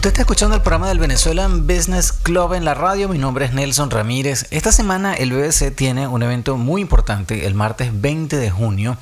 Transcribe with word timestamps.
Usted 0.00 0.12
está 0.12 0.22
escuchando 0.22 0.56
el 0.56 0.62
programa 0.62 0.88
del 0.88 0.98
Venezuelan 0.98 1.66
Business 1.66 2.10
Club 2.10 2.54
en 2.54 2.64
la 2.64 2.72
radio. 2.72 3.06
Mi 3.10 3.18
nombre 3.18 3.44
es 3.44 3.52
Nelson 3.52 3.90
Ramírez. 3.90 4.46
Esta 4.50 4.72
semana 4.72 5.12
el 5.12 5.30
BBC 5.30 5.76
tiene 5.76 6.08
un 6.08 6.22
evento 6.22 6.56
muy 6.56 6.80
importante 6.80 7.46
el 7.46 7.54
martes 7.54 7.90
20 8.00 8.38
de 8.38 8.50
junio 8.50 8.96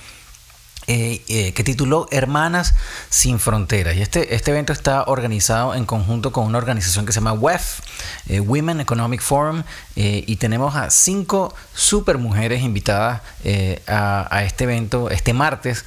eh, 0.91 1.23
eh, 1.29 1.53
que 1.53 1.65
tituló 1.65 2.09
Hermanas 2.11 2.75
sin 3.11 3.39
Fronteras. 3.39 3.95
Y 3.95 4.01
este, 4.01 4.35
este 4.35 4.51
evento 4.51 4.73
está 4.73 5.05
organizado 5.05 5.75
en 5.75 5.85
conjunto 5.85 6.33
con 6.33 6.47
una 6.47 6.57
organización 6.57 7.05
que 7.05 7.13
se 7.13 7.21
llama 7.21 7.35
WEF, 7.35 7.81
eh, 8.27 8.41
Women 8.41 8.81
Economic 8.81 9.21
Forum, 9.21 9.65
y 9.95 10.37
tenemos 10.37 10.77
a 10.77 10.91
cinco 10.91 11.55
super 11.75 12.17
mujeres 12.17 12.63
invitadas 12.63 13.21
a, 13.87 14.43
este 14.45 14.65
evento 14.65 15.11
este 15.11 15.35
martes. 15.35 15.85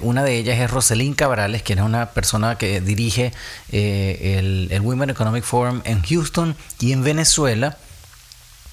Una 0.00 0.24
de 0.24 0.36
ellas 0.38 0.58
es 0.58 0.70
Roselín 0.70 1.14
Cabrales, 1.14 1.62
quien 1.62 1.78
es 1.78 1.84
una 1.84 2.10
persona 2.10 2.56
que 2.56 2.80
dirige 2.80 3.32
el, 3.70 4.68
el 4.70 4.80
Women 4.80 5.10
Economic 5.10 5.44
Forum 5.44 5.82
en 5.84 6.02
Houston 6.02 6.56
y 6.80 6.92
en 6.92 7.04
Venezuela. 7.04 7.76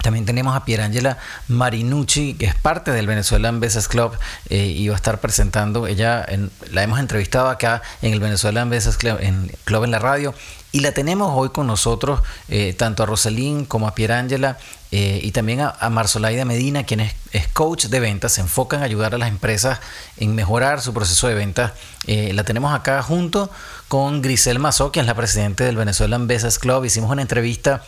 También 0.04 0.26
tenemos 0.26 0.54
a 0.54 0.66
Pierangela 0.66 1.16
Marinucci, 1.48 2.34
que 2.34 2.44
es 2.44 2.54
parte 2.54 2.90
del 2.90 3.06
Venezuelan 3.06 3.58
Business 3.58 3.88
Club 3.88 4.12
eh, 4.50 4.66
y 4.66 4.86
va 4.88 4.94
a 4.94 4.96
estar 4.96 5.18
presentando. 5.18 5.86
Ella 5.86 6.26
la 6.70 6.82
hemos 6.82 7.00
entrevistado 7.00 7.48
acá 7.48 7.80
en 8.02 8.12
el 8.12 8.20
Venezuelan 8.20 8.68
Business 8.68 8.98
Club 8.98 9.16
en, 9.20 9.50
Club 9.64 9.84
en 9.84 9.92
la 9.92 9.98
radio. 9.98 10.34
Y 10.74 10.80
la 10.80 10.90
tenemos 10.90 11.30
hoy 11.36 11.50
con 11.50 11.68
nosotros, 11.68 12.20
eh, 12.48 12.74
tanto 12.76 13.04
a 13.04 13.06
Rosalín 13.06 13.64
como 13.64 13.86
a 13.86 13.94
Pierangela 13.94 14.58
eh, 14.90 15.20
y 15.22 15.30
también 15.30 15.60
a, 15.60 15.68
a, 15.68 15.88
Marzolaida 15.88 16.44
Medina, 16.44 16.82
quien 16.82 16.98
es, 16.98 17.14
coach 17.52 17.84
de 17.84 18.00
ventas, 18.00 18.32
se 18.32 18.40
enfoca 18.40 18.76
en 18.76 18.82
ayudar 18.82 19.14
a 19.14 19.18
las 19.18 19.28
empresas 19.28 19.78
en 20.16 20.34
mejorar 20.34 20.80
su 20.80 20.92
proceso 20.92 21.28
de 21.28 21.34
ventas. 21.36 21.74
la 22.08 22.42
tenemos 22.42 22.74
acá 22.74 23.00
junto 23.04 23.48
con 23.86 24.20
Grisel 24.20 24.58
Mazó, 24.58 24.90
quien 24.90 25.04
es 25.04 25.06
la 25.06 25.14
presidenta 25.14 25.62
del 25.62 25.76
Venezuelan 25.76 26.26
Business 26.26 26.58
Club. 26.58 26.84
Hicimos 26.84 27.08
una 27.08 27.22
entrevista 27.22 27.84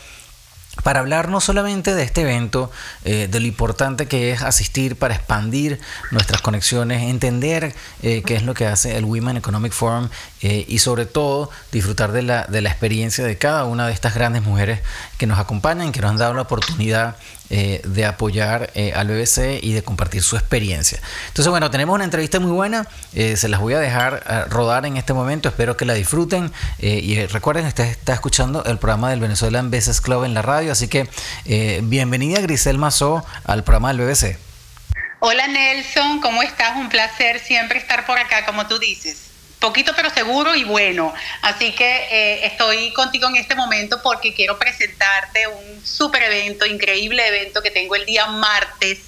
para 0.82 1.00
hablar 1.00 1.28
no 1.28 1.40
solamente 1.40 1.94
de 1.94 2.02
este 2.02 2.22
evento, 2.22 2.70
eh, 3.04 3.28
de 3.30 3.40
lo 3.40 3.46
importante 3.46 4.06
que 4.06 4.30
es 4.30 4.42
asistir 4.42 4.96
para 4.96 5.14
expandir 5.14 5.80
nuestras 6.10 6.42
conexiones, 6.42 7.02
entender 7.02 7.74
eh, 8.02 8.22
qué 8.24 8.36
es 8.36 8.42
lo 8.42 8.54
que 8.54 8.66
hace 8.66 8.96
el 8.96 9.04
Women 9.04 9.36
Economic 9.36 9.72
Forum 9.72 10.08
eh, 10.42 10.64
y 10.68 10.78
sobre 10.78 11.06
todo 11.06 11.50
disfrutar 11.72 12.12
de 12.12 12.22
la, 12.22 12.44
de 12.44 12.60
la 12.60 12.70
experiencia 12.70 13.24
de 13.24 13.38
cada 13.38 13.64
una 13.64 13.86
de 13.86 13.92
estas 13.92 14.14
grandes 14.14 14.42
mujeres 14.42 14.80
que 15.18 15.26
nos 15.26 15.38
acompañan, 15.38 15.92
que 15.92 16.00
nos 16.00 16.10
han 16.10 16.18
dado 16.18 16.34
la 16.34 16.42
oportunidad 16.42 17.16
eh, 17.48 17.80
de 17.84 18.04
apoyar 18.04 18.70
eh, 18.74 18.92
al 18.94 19.06
BBC 19.06 19.62
y 19.62 19.72
de 19.72 19.82
compartir 19.82 20.22
su 20.22 20.36
experiencia. 20.36 20.98
Entonces, 21.28 21.48
bueno, 21.48 21.70
tenemos 21.70 21.94
una 21.94 22.04
entrevista 22.04 22.40
muy 22.40 22.50
buena, 22.50 22.88
eh, 23.14 23.36
se 23.36 23.48
las 23.48 23.60
voy 23.60 23.74
a 23.74 23.78
dejar 23.78 24.46
rodar 24.50 24.84
en 24.84 24.96
este 24.96 25.12
momento, 25.12 25.48
espero 25.48 25.76
que 25.76 25.84
la 25.84 25.94
disfruten 25.94 26.52
y 26.78 27.24
recuerden, 27.26 27.66
usted 27.66 27.84
está 27.84 28.14
escuchando 28.14 28.64
el 28.64 28.78
programa 28.78 29.10
del 29.10 29.20
Venezuelan 29.20 29.70
Business 29.70 30.00
Club 30.00 30.24
en 30.24 30.34
la 30.34 30.42
radio, 30.42 30.72
así 30.72 30.88
que 30.88 31.08
bienvenida 31.82 32.40
Grisel 32.40 32.78
Mazó 32.78 33.24
al 33.44 33.62
programa 33.64 33.92
del 33.92 34.00
BBC. 34.06 34.38
Hola 35.20 35.46
Nelson, 35.46 36.20
¿cómo 36.20 36.42
estás? 36.42 36.76
Un 36.76 36.88
placer 36.88 37.38
siempre 37.40 37.78
estar 37.78 38.06
por 38.06 38.18
acá, 38.18 38.44
como 38.44 38.66
tú 38.66 38.78
dices 38.78 39.35
poquito 39.58 39.92
pero 39.94 40.10
seguro 40.10 40.54
y 40.54 40.64
bueno. 40.64 41.12
Así 41.42 41.72
que 41.72 41.84
eh, 42.10 42.46
estoy 42.46 42.92
contigo 42.92 43.28
en 43.28 43.36
este 43.36 43.54
momento 43.54 44.00
porque 44.02 44.34
quiero 44.34 44.58
presentarte 44.58 45.46
un 45.48 45.84
super 45.84 46.22
evento, 46.22 46.66
increíble 46.66 47.26
evento 47.26 47.62
que 47.62 47.70
tengo 47.70 47.94
el 47.94 48.06
día 48.06 48.26
martes 48.26 49.00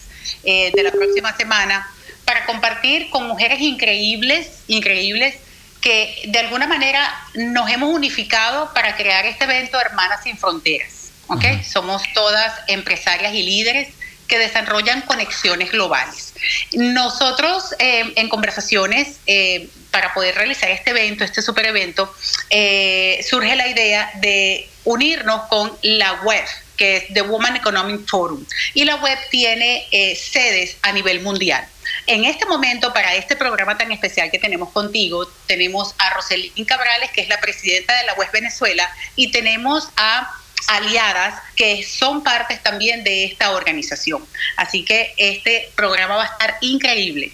eh, 0.45 0.71
de 0.75 0.83
la 0.83 0.91
próxima 0.91 1.37
semana 1.37 1.91
para 2.25 2.45
compartir 2.45 3.09
con 3.11 3.27
mujeres 3.27 3.61
increíbles, 3.61 4.63
increíbles 4.67 5.37
que 5.81 6.23
de 6.27 6.39
alguna 6.41 6.67
manera 6.67 7.15
nos 7.35 7.71
hemos 7.71 7.95
unificado 7.95 8.73
para 8.75 8.97
crear 8.97 9.25
este 9.27 9.45
evento 9.45 9.81
Hermanas 9.81 10.23
sin 10.25 10.37
Fronteras. 10.37 11.11
¿okay? 11.29 11.63
Somos 11.63 12.03
todas 12.15 12.53
empresarias 12.67 13.33
y 13.35 13.43
líderes 13.43 13.89
que 14.27 14.39
desarrollan 14.39 15.03
conexiones 15.03 15.73
globales. 15.73 16.35
Nosotros 16.75 17.75
eh, 17.79 18.13
en 18.17 18.29
conversaciones 18.29 19.21
eh, 19.27 19.69
para 19.91 20.13
poder 20.13 20.35
realizar 20.35 20.71
este 20.71 20.91
evento, 20.91 21.25
este 21.25 21.43
super 21.43 21.67
evento, 21.67 22.13
eh, 22.51 23.25
surge 23.29 23.57
la 23.57 23.69
idea 23.69 24.11
de 24.17 24.69
unirnos 24.85 25.43
con 25.49 25.73
la 25.83 26.15
web 26.23 26.45
que 26.77 26.97
es 26.97 27.05
The 27.13 27.23
Woman 27.23 27.57
Economic 27.57 28.07
Forum. 28.07 28.45
Y 28.75 28.85
la 28.85 28.95
web 28.97 29.19
tiene 29.31 29.89
sedes 30.15 30.77
a 30.83 30.93
nivel 30.93 31.21
mundial. 31.23 31.67
En 32.07 32.25
este 32.25 32.47
momento, 32.47 32.93
para 32.93 33.17
este 33.17 33.35
programa 33.35 33.77
tan 33.77 33.91
especial 33.91 34.31
que 34.31 34.39
tenemos 34.39 34.71
contigo, 34.71 35.27
tenemos 35.47 35.97
a 35.99 36.11
Roselín 36.11 36.65
Cabrales, 36.65 37.11
que 37.11 37.23
es 37.23 37.29
la 37.29 37.41
presidenta 37.41 37.97
de 37.97 38.05
la 38.05 38.15
web 38.15 38.29
Venezuela, 38.33 38.89
y 39.17 39.33
tenemos 39.33 39.89
a 39.97 40.33
aliadas 40.67 41.41
que 41.57 41.83
son 41.85 42.23
partes 42.23 42.63
también 42.63 43.05
de 43.05 43.25
esta 43.25 43.53
organización. 43.53 44.25
Así 44.57 44.85
que 44.85 45.15
este 45.17 45.71
programa 45.75 46.17
va 46.17 46.25
a 46.25 46.27
estar 46.27 46.57
increíble. 46.61 47.33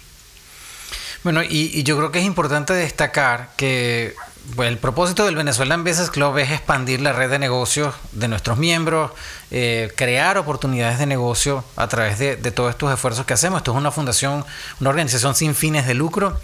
Bueno, 1.23 1.41
y, 1.43 1.83
yo 1.83 1.97
creo 1.97 2.11
que 2.11 2.19
es 2.19 2.25
importante 2.25 2.73
destacar 2.73 3.49
que 3.57 4.13
el 4.59 4.77
propósito 4.77 5.25
del 5.25 5.35
Venezuelan 5.35 5.83
Business 5.83 6.11
Club 6.11 6.37
es 6.37 6.51
expandir 6.51 7.01
la 7.01 7.13
red 7.13 7.31
de 7.31 7.39
negocios 7.39 7.95
de 8.11 8.27
nuestros 8.27 8.59
miembros, 8.59 9.11
eh, 9.49 9.91
crear 9.95 10.37
oportunidades 10.37 10.99
de 10.99 11.07
negocio 11.07 11.65
a 11.77 11.87
través 11.87 12.19
de, 12.19 12.35
de 12.35 12.51
todos 12.51 12.69
estos 12.69 12.93
esfuerzos 12.93 13.25
que 13.25 13.33
hacemos. 13.33 13.57
Esto 13.57 13.71
es 13.71 13.77
una 13.77 13.89
fundación, 13.89 14.45
una 14.79 14.89
organización 14.91 15.33
sin 15.33 15.55
fines 15.55 15.87
de 15.87 15.95
lucro 15.95 16.39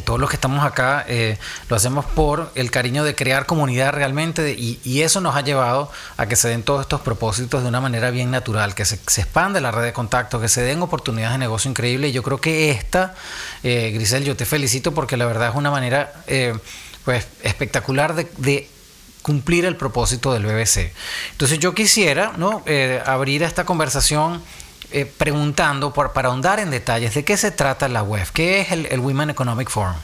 todos 0.00 0.18
los 0.18 0.28
que 0.28 0.36
estamos 0.36 0.64
acá 0.64 1.04
eh, 1.08 1.38
lo 1.68 1.76
hacemos 1.76 2.04
por 2.04 2.50
el 2.56 2.70
cariño 2.70 3.04
de 3.04 3.14
crear 3.14 3.46
comunidad 3.46 3.92
realmente 3.92 4.52
y, 4.58 5.02
eso 5.04 5.20
nos 5.20 5.36
ha 5.36 5.42
llevado 5.42 5.90
a 6.16 6.26
que 6.26 6.34
se 6.34 6.48
den 6.48 6.62
todos 6.62 6.80
estos 6.80 7.02
propósitos 7.02 7.62
de 7.62 7.68
una 7.68 7.80
manera 7.80 8.10
bien 8.10 8.30
natural, 8.30 8.74
que 8.74 8.86
se, 8.86 8.98
se 9.06 9.20
expande 9.20 9.60
la 9.60 9.70
red 9.70 9.82
de 9.82 9.92
contactos, 9.92 10.40
que 10.40 10.48
se 10.48 10.62
den 10.62 10.80
oportunidades 10.80 11.34
de 11.34 11.38
negocio 11.38 11.68
increíbles. 11.68 12.10
Y 12.10 12.12
yo 12.14 12.22
creo 12.22 12.40
que 12.40 12.70
esta, 12.70 13.14
eh, 13.62 13.90
Grisel, 13.92 14.24
yo 14.24 14.34
te 14.34 14.46
felicito 14.46 14.94
porque 14.94 15.18
la 15.18 15.26
verdad 15.26 15.50
es 15.50 15.54
una 15.54 15.70
manera 15.70 16.12
eh, 16.26 16.56
pues 17.04 17.26
espectacular 17.42 18.14
de, 18.14 18.70
cumplir 19.20 19.64
el 19.64 19.76
propósito 19.76 20.32
del 20.32 20.44
BBC. 20.44 20.92
Entonces 21.32 21.58
yo 21.58 21.74
quisiera 21.74 22.32
¿no? 22.36 22.62
abrir 23.06 23.42
esta 23.42 23.64
conversación 23.64 24.42
eh, 24.96 25.06
preguntando 25.06 25.92
por, 25.92 26.12
para 26.12 26.28
ahondar 26.28 26.60
en 26.60 26.70
detalles 26.70 27.14
de 27.14 27.24
qué 27.24 27.36
se 27.36 27.50
trata 27.50 27.88
la 27.88 28.04
web, 28.04 28.24
qué 28.32 28.60
es 28.60 28.70
el, 28.70 29.00
Women 29.00 29.28
Economic 29.28 29.68
Forum. 29.68 29.96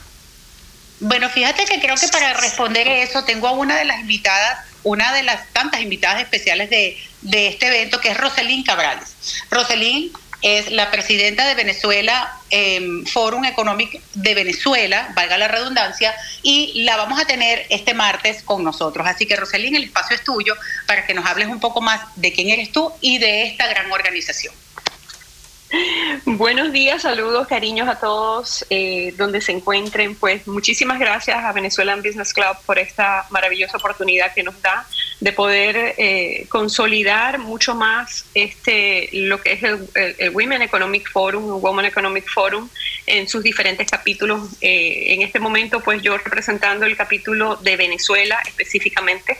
Bueno, 0.99 1.29
fíjate 1.29 1.63
que 1.63 1.79
creo 1.79 1.95
que 1.95 2.09
para 2.09 2.33
responder 2.33 2.89
eso 2.89 3.23
tengo 3.23 3.47
a 3.47 3.53
una 3.53 3.77
de 3.77 3.85
las 3.85 4.01
invitadas, 4.01 4.65
una 4.83 5.13
de 5.13 5.23
las 5.23 5.47
tantas 5.53 5.79
invitadas 5.79 6.21
especiales 6.21 6.69
de, 6.69 6.97
este 7.21 7.67
evento, 7.67 8.01
que 8.01 8.09
es 8.09 8.17
Roselín 8.17 8.63
Cabrales. 8.63 9.15
Roselín 9.49 10.11
es 10.41 10.69
la 10.69 10.91
presidenta 10.91 11.47
de 11.47 11.55
Venezuela, 11.55 12.29
eh, 12.49 12.81
Forum 13.13 13.45
Económico 13.45 13.97
de 14.15 14.35
Venezuela, 14.35 15.13
valga 15.15 15.37
la 15.37 15.47
redundancia, 15.47 16.13
y 16.43 16.83
la 16.83 16.97
vamos 16.97 17.17
a 17.17 17.23
tener 17.23 17.65
este 17.69 17.93
martes 17.93 18.43
con 18.43 18.61
nosotros. 18.61 19.07
Así 19.07 19.25
que, 19.25 19.37
Roselín, 19.37 19.73
el 19.77 19.85
espacio 19.85 20.17
es 20.17 20.23
tuyo 20.25 20.53
para 20.85 21.07
que 21.07 21.13
nos 21.13 21.25
hables 21.25 21.47
un 21.47 21.61
poco 21.61 21.79
más 21.79 22.01
de 22.17 22.33
quién 22.33 22.49
eres 22.49 22.73
tú 22.73 22.91
y 22.99 23.19
de 23.19 23.43
esta 23.43 23.67
gran 23.67 23.89
organización. 23.89 24.53
Buenos 26.25 26.71
días, 26.71 27.03
saludos, 27.03 27.47
cariños 27.47 27.87
a 27.87 27.99
todos 27.99 28.65
eh, 28.69 29.13
donde 29.17 29.41
se 29.41 29.51
encuentren. 29.51 30.15
Pues 30.15 30.47
muchísimas 30.47 30.99
gracias 30.99 31.37
a 31.43 31.51
Venezuelan 31.53 32.01
Business 32.01 32.33
Club 32.33 32.57
por 32.65 32.77
esta 32.77 33.25
maravillosa 33.29 33.77
oportunidad 33.77 34.33
que 34.33 34.43
nos 34.43 34.61
da 34.61 34.85
de 35.19 35.31
poder 35.31 35.95
eh, 35.97 36.45
consolidar 36.49 37.39
mucho 37.39 37.75
más 37.75 38.25
este 38.33 39.09
lo 39.13 39.39
que 39.39 39.53
es 39.53 39.63
el, 39.63 40.29
Women 40.31 40.61
Economic 40.61 41.09
Forum, 41.09 41.55
el 41.55 41.61
Women 41.63 41.85
Economic 41.85 42.27
Forum 42.29 42.67
en 43.05 43.27
sus 43.27 43.43
diferentes 43.43 43.89
capítulos. 43.89 44.49
Eh, 44.61 45.13
en 45.13 45.21
este 45.21 45.39
momento, 45.39 45.79
pues 45.79 46.01
yo 46.01 46.17
representando 46.17 46.85
el 46.85 46.97
capítulo 46.97 47.55
de 47.57 47.77
Venezuela 47.77 48.41
específicamente 48.45 49.37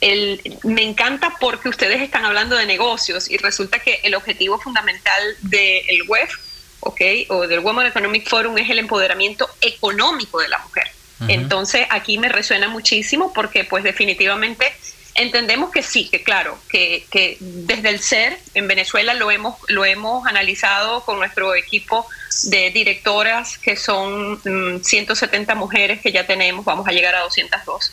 me 0.00 0.82
encanta 0.82 1.34
porque 1.40 1.68
ustedes 1.68 2.00
están 2.00 2.24
hablando 2.24 2.56
de 2.56 2.66
negocios 2.66 3.28
y 3.30 3.36
resulta 3.36 3.80
que 3.80 4.00
el 4.04 4.14
objetivo 4.14 4.58
fundamental 4.58 5.36
del 5.42 6.02
WEF, 6.08 6.32
¿ok? 6.80 7.00
O 7.28 7.46
del 7.46 7.60
Women 7.60 7.86
Economic 7.86 8.28
Forum 8.28 8.58
es 8.58 8.70
el 8.70 8.78
empoderamiento 8.78 9.48
económico 9.60 10.40
de 10.40 10.48
la 10.48 10.58
mujer. 10.58 10.90
Entonces 11.26 11.84
aquí 11.90 12.16
me 12.16 12.28
resuena 12.28 12.68
muchísimo 12.68 13.32
porque 13.32 13.64
pues 13.64 13.82
definitivamente 13.82 14.72
entendemos 15.16 15.72
que 15.72 15.82
sí, 15.82 16.08
que 16.08 16.22
claro, 16.22 16.56
que, 16.68 17.36
desde 17.40 17.88
el 17.88 17.98
ser 17.98 18.38
en 18.54 18.68
Venezuela 18.68 19.14
lo 19.14 19.32
hemos, 19.32 19.56
lo 19.66 19.84
hemos 19.84 20.24
analizado 20.28 21.04
con 21.04 21.18
nuestro 21.18 21.56
equipo 21.56 22.06
de 22.44 22.70
directoras 22.70 23.58
que 23.58 23.74
son 23.74 24.40
170 24.84 25.54
mm, 25.54 25.58
mujeres 25.58 26.00
que 26.00 26.12
ya 26.12 26.24
tenemos, 26.24 26.64
vamos 26.64 26.86
a 26.86 26.92
llegar 26.92 27.16
a 27.16 27.20
202 27.22 27.92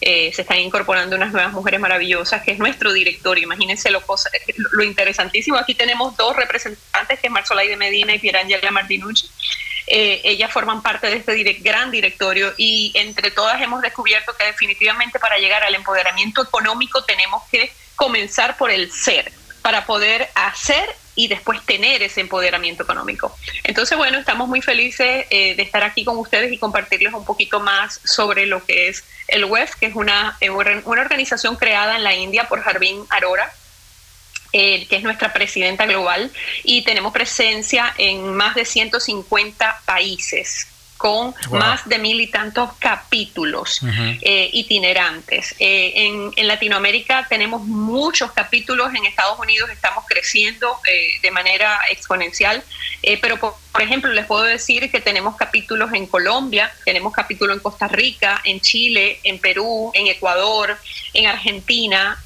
eh, 0.00 0.30
se 0.34 0.42
están 0.42 0.58
incorporando 0.58 1.16
unas 1.16 1.32
nuevas 1.32 1.52
mujeres 1.52 1.80
maravillosas, 1.80 2.42
que 2.42 2.52
es 2.52 2.58
nuestro 2.58 2.92
directorio. 2.92 3.44
Imagínense 3.44 3.90
lo, 3.90 4.02
cosa, 4.02 4.30
lo 4.72 4.82
interesantísimo. 4.82 5.56
Aquí 5.56 5.74
tenemos 5.74 6.16
dos 6.16 6.36
representantes, 6.36 7.18
que 7.18 7.26
es 7.26 7.32
Marzolaide 7.32 7.76
Medina 7.76 8.14
y 8.14 8.18
Pierangela 8.18 8.70
Martinucci. 8.70 9.28
eh, 9.86 10.20
ellas 10.24 10.52
forman 10.52 10.82
parte 10.82 11.06
de 11.06 11.16
este 11.16 11.52
gran 11.54 11.90
directorio 11.90 12.52
y 12.56 12.92
entre 12.94 13.30
todas 13.30 13.60
hemos 13.62 13.80
descubierto 13.80 14.36
que 14.36 14.44
definitivamente 14.44 15.18
para 15.18 15.38
llegar 15.38 15.62
al 15.62 15.74
empoderamiento 15.74 16.42
económico 16.42 17.04
tenemos 17.04 17.42
que 17.50 17.72
comenzar 17.94 18.56
por 18.56 18.70
el 18.70 18.90
ser 18.92 19.32
para 19.62 19.86
poder 19.86 20.28
hacer 20.34 20.94
y 21.16 21.28
después 21.28 21.64
tener 21.64 22.02
ese 22.02 22.20
empoderamiento 22.20 22.84
económico. 22.84 23.36
Entonces, 23.64 23.98
bueno, 23.98 24.18
estamos 24.18 24.48
muy 24.48 24.62
felices 24.62 25.26
eh, 25.30 25.56
de 25.56 25.62
estar 25.62 25.82
aquí 25.82 26.04
con 26.04 26.18
ustedes 26.18 26.52
y 26.52 26.58
compartirles 26.58 27.14
un 27.14 27.24
poquito 27.24 27.58
más 27.58 28.00
sobre 28.04 28.46
lo 28.46 28.64
que 28.64 28.88
es 28.88 29.02
el 29.26 29.46
WEF, 29.46 29.74
que 29.74 29.86
es 29.86 29.96
una, 29.96 30.36
eh, 30.40 30.50
una 30.50 31.00
organización 31.00 31.56
creada 31.56 31.96
en 31.96 32.04
la 32.04 32.14
India 32.14 32.46
por 32.46 32.60
Jarvin 32.60 33.04
Arora, 33.08 33.50
eh, 34.52 34.86
que 34.86 34.96
es 34.96 35.02
nuestra 35.02 35.32
presidenta 35.32 35.86
global, 35.86 36.30
y 36.62 36.82
tenemos 36.82 37.12
presencia 37.12 37.92
en 37.98 38.34
más 38.34 38.54
de 38.54 38.64
150 38.64 39.80
países 39.84 40.68
con 40.96 41.34
más 41.50 41.88
de 41.88 41.98
mil 41.98 42.20
y 42.20 42.26
tantos 42.28 42.70
capítulos 42.78 43.80
eh, 44.22 44.50
itinerantes. 44.52 45.54
Eh, 45.58 45.92
en, 45.94 46.32
en, 46.36 46.48
Latinoamérica 46.48 47.26
tenemos 47.28 47.62
muchos 47.62 48.32
capítulos, 48.32 48.94
en 48.94 49.04
Estados 49.04 49.38
Unidos 49.38 49.68
estamos 49.70 50.04
creciendo 50.08 50.78
eh, 50.90 51.20
de 51.22 51.30
manera 51.30 51.78
exponencial, 51.90 52.62
pero 53.20 53.36
por, 53.38 53.54
ejemplo 53.82 54.12
les 54.12 54.26
puedo 54.26 54.44
decir 54.44 54.90
que 54.90 55.00
tenemos 55.00 55.36
capítulos 55.36 55.92
en 55.92 56.06
Colombia, 56.06 56.72
tenemos 56.84 57.12
capítulos 57.12 57.56
en 57.56 57.62
Costa 57.62 57.88
Rica, 57.88 58.40
en 58.44 58.60
Chile, 58.60 59.20
en 59.22 59.38
Perú, 59.38 59.90
en 59.94 60.06
Ecuador, 60.06 60.76
en 61.12 61.26
Argentina, 61.26 62.18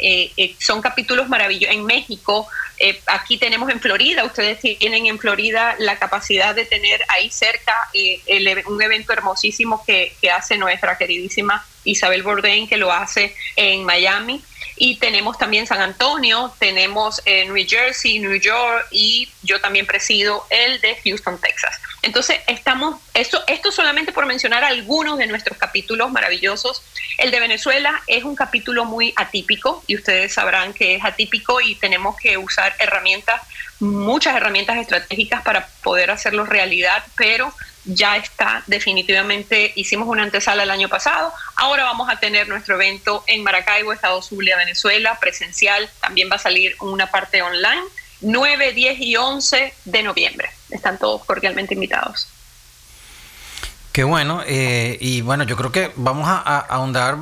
son 0.59 0.81
capítulos 0.81 1.29
maravillosos, 1.29 1.75
en 1.75 1.85
México, 1.85 2.49
eh, 2.83 2.99
aquí 3.09 3.37
tenemos 3.37 3.69
en 3.69 3.79
Florida, 3.79 4.25
ustedes 4.25 4.59
tienen 4.59 5.05
en 5.05 5.19
Florida 5.19 5.77
la 5.79 5.99
capacidad 5.99 6.55
de 6.55 6.65
tener 6.65 7.03
ahí 7.09 7.29
cerca 7.29 7.75
eh, 7.93 8.23
un 8.67 8.81
evento 8.81 9.13
hermosísimo 9.13 9.85
que, 9.85 10.15
que, 10.19 10.31
hace 10.31 10.57
nuestra 10.57 10.97
queridísima 10.97 11.63
Isabel 11.85 12.23
Bourdain, 12.23 12.67
que 12.67 12.79
lo 12.79 12.91
hace 12.91 13.35
en 13.57 13.85
Miami. 13.85 14.43
Y 14.83 14.97
tenemos 14.97 15.37
también 15.37 15.67
San 15.67 15.83
Antonio, 15.83 16.55
tenemos 16.59 17.21
en 17.27 17.53
New 17.53 17.67
Jersey, 17.69 18.19
New 18.19 18.37
York 18.37 18.87
y 18.91 19.29
yo 19.43 19.61
también 19.61 19.85
presido 19.85 20.47
el 20.49 20.81
de 20.81 20.97
Houston, 21.05 21.39
Texas. 21.39 21.79
Entonces, 22.01 22.39
estamos, 22.47 22.99
esto, 23.13 23.45
esto 23.47 23.73
solamente 23.73 24.11
por 24.11 24.25
mencionar 24.25 24.65
algunos 24.65 25.19
de 25.19 25.27
nuestros 25.27 25.59
capítulos 25.59 26.11
maravillosos. 26.11 26.83
El 27.19 27.31
de 27.31 27.41
Venezuela 27.41 28.03
es 28.07 28.25
un 28.25 28.35
capítulo 28.35 28.87
muy 28.87 29.13
atípico 29.17 29.85
y 29.87 29.97
ustedes 29.97 30.33
sabrán 30.33 30.73
que 30.73 30.95
es 30.95 31.05
atípico 31.05 31.61
y 31.61 31.75
tenemos 31.75 32.17
que 32.17 32.39
usar 32.39 32.75
herramientas, 32.79 33.43
muchas 33.81 34.35
herramientas 34.35 34.79
estratégicas 34.79 35.43
para 35.43 35.69
poder 35.83 36.11
hacerlo 36.11 36.47
realidad, 36.47 37.05
pero 37.19 37.53
ya 37.85 38.17
está 38.17 38.63
definitivamente, 38.67 39.73
hicimos 39.77 40.09
una 40.09 40.23
antesala 40.23 40.63
el 40.63 40.71
año 40.71 40.89
pasado, 40.89 41.33
ahora 41.57 41.85
vamos 41.85 42.09
a 42.09 42.19
tener 42.19 42.49
nuestro 42.49 42.75
evento 42.77 43.25
en 43.27 43.43
Maracaibo, 43.43 43.93
Estado 43.93 44.21
Zulia, 44.23 44.57
Venezuela, 44.57 45.19
presencial, 45.21 45.89
también 46.01 46.29
va 46.31 46.37
a 46.37 46.41
salir 46.41 46.77
una 46.81 47.11
parte 47.11 47.43
online, 47.43 47.83
9, 48.21 48.73
10 48.73 49.01
y 49.01 49.17
11 49.17 49.75
de 49.85 50.03
noviembre. 50.03 50.51
Están 50.71 50.99
todos 50.99 51.25
cordialmente 51.25 51.75
invitados. 51.75 52.29
Qué 53.93 54.05
bueno, 54.05 54.43
eh, 54.47 54.99
y 55.01 55.21
bueno, 55.21 55.43
yo 55.43 55.57
creo 55.57 55.73
que 55.73 55.91
vamos 55.97 56.29
a, 56.29 56.59
ahondar 56.61 57.19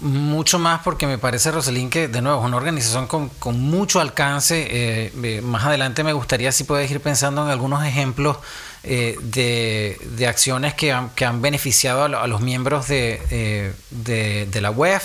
mucho 0.00 0.58
más 0.58 0.80
porque 0.80 1.06
me 1.06 1.18
parece, 1.18 1.50
Roselín, 1.50 1.90
que 1.90 2.08
de 2.08 2.22
nuevo 2.22 2.40
es 2.40 2.46
una 2.46 2.56
organización 2.56 3.06
con, 3.06 3.30
mucho 3.60 4.00
alcance. 4.00 4.66
Eh, 4.70 5.12
eh, 5.22 5.42
más 5.42 5.66
adelante 5.66 6.02
me 6.04 6.14
gustaría 6.14 6.50
si 6.50 6.64
puedes 6.64 6.90
ir 6.90 7.02
pensando 7.02 7.44
en 7.44 7.50
algunos 7.50 7.84
ejemplos 7.84 8.38
de, 8.82 9.98
de, 10.16 10.26
acciones 10.26 10.74
que 10.74 10.92
han, 10.92 11.42
beneficiado 11.42 12.04
a, 12.04 12.26
los 12.26 12.40
miembros 12.40 12.88
de, 12.88 13.74
de, 13.90 14.60
la 14.60 14.70
web, 14.70 15.02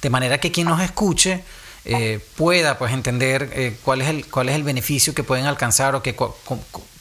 de 0.00 0.10
manera 0.10 0.38
que 0.38 0.52
quien 0.52 0.68
nos 0.68 0.80
escuche 0.80 1.42
pueda 2.36 2.78
pues 2.78 2.92
entender 2.92 3.76
cuál, 3.84 4.02
es 4.02 4.08
el, 4.08 4.26
cuál 4.26 4.48
es 4.48 4.56
el 4.56 4.62
beneficio 4.62 5.14
que 5.14 5.22
pueden 5.22 5.46
alcanzar 5.46 5.94
o 5.94 6.02
que, 6.02 6.16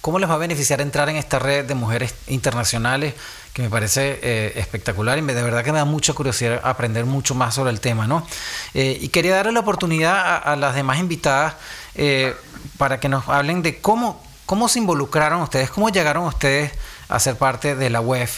cómo 0.01 0.19
les 0.19 0.29
va 0.29 0.35
a 0.35 0.37
beneficiar 0.37 0.81
entrar 0.81 1.09
en 1.09 1.15
esta 1.15 1.39
red 1.39 1.65
de 1.65 1.73
mujeres 1.73 2.13
internacionales 2.27 3.15
que 3.55 3.61
me 3.61 3.69
parece 3.69 4.19
eh, 4.21 4.51
espectacular 4.57 5.17
y 5.17 5.21
de 5.21 5.41
verdad 5.41 5.63
que 5.63 5.71
me 5.71 5.77
da 5.77 5.85
mucha 5.85 6.11
curiosidad 6.11 6.59
aprender 6.61 7.05
mucho 7.05 7.35
más 7.35 7.55
sobre 7.55 7.71
el 7.71 7.79
tema, 7.79 8.05
¿no? 8.05 8.27
Eh, 8.73 8.99
y 9.01 9.07
quería 9.07 9.33
darle 9.33 9.53
la 9.53 9.61
oportunidad 9.61 10.41
a, 10.43 10.57
las 10.57 10.75
demás 10.75 10.99
invitadas 10.99 11.55
eh, 11.95 12.35
para 12.77 12.99
que 12.99 13.07
nos 13.07 13.29
hablen 13.29 13.61
de 13.61 13.79
cómo, 13.79 14.21
cómo 14.45 14.67
se 14.67 14.79
involucraron 14.79 15.41
ustedes, 15.41 15.69
cómo 15.69 15.89
llegaron 15.89 16.25
ustedes 16.25 16.71
a 17.07 17.19
ser 17.19 17.35
parte 17.35 17.75
de 17.75 17.89
la 17.89 18.01
web 18.01 18.29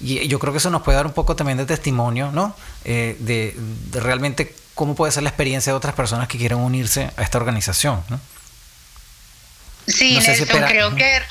y 0.00 0.28
yo 0.28 0.38
creo 0.38 0.52
que 0.52 0.58
eso 0.58 0.70
nos 0.70 0.82
puede 0.82 0.96
dar 0.96 1.06
un 1.06 1.12
poco 1.12 1.34
también 1.36 1.58
de 1.58 1.66
testimonio, 1.66 2.30
¿no? 2.32 2.54
De, 2.84 3.56
realmente 3.92 4.54
cómo 4.74 4.94
puede 4.94 5.12
ser 5.12 5.22
la 5.22 5.30
experiencia 5.30 5.72
de 5.72 5.76
otras 5.76 5.94
personas 5.94 6.28
que 6.28 6.36
quieren 6.36 6.58
unirse 6.58 7.10
a 7.16 7.22
esta 7.22 7.38
organización, 7.38 8.04
¿no? 8.08 8.20
Sí, 9.86 10.18
creo 10.68 10.94
que 10.94 11.22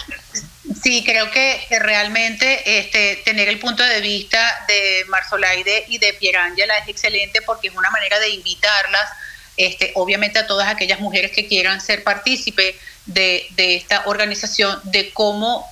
Sí, 0.82 1.04
creo 1.06 1.30
que 1.30 1.60
realmente 1.80 2.80
este, 2.80 3.18
tener 3.24 3.50
el 3.50 3.60
punto 3.60 3.84
de 3.84 4.02
vista 4.02 4.66
de 4.68 5.06
Marzolaide 5.08 5.86
y 5.88 6.00
de 6.00 6.14
Pierangela 6.14 6.78
es 6.80 6.88
excelente 6.88 7.42
porque 7.44 7.68
es 7.68 7.76
una 7.76 7.92
manera 7.92 8.20
de 8.20 8.30
invitarlas, 8.30 9.10
este, 9.58 9.92
obviamente 9.96 10.40
a 10.40 10.48
todas 10.48 10.68
aquellas 10.68 11.00
mujeres 11.00 11.32
que 11.32 11.48
quieran 11.48 11.82
ser 11.82 12.04
partícipe 12.04 12.76
de, 13.06 13.48
esta 13.58 14.04
organización, 14.06 14.80
de 14.84 15.12
cómo 15.12 15.70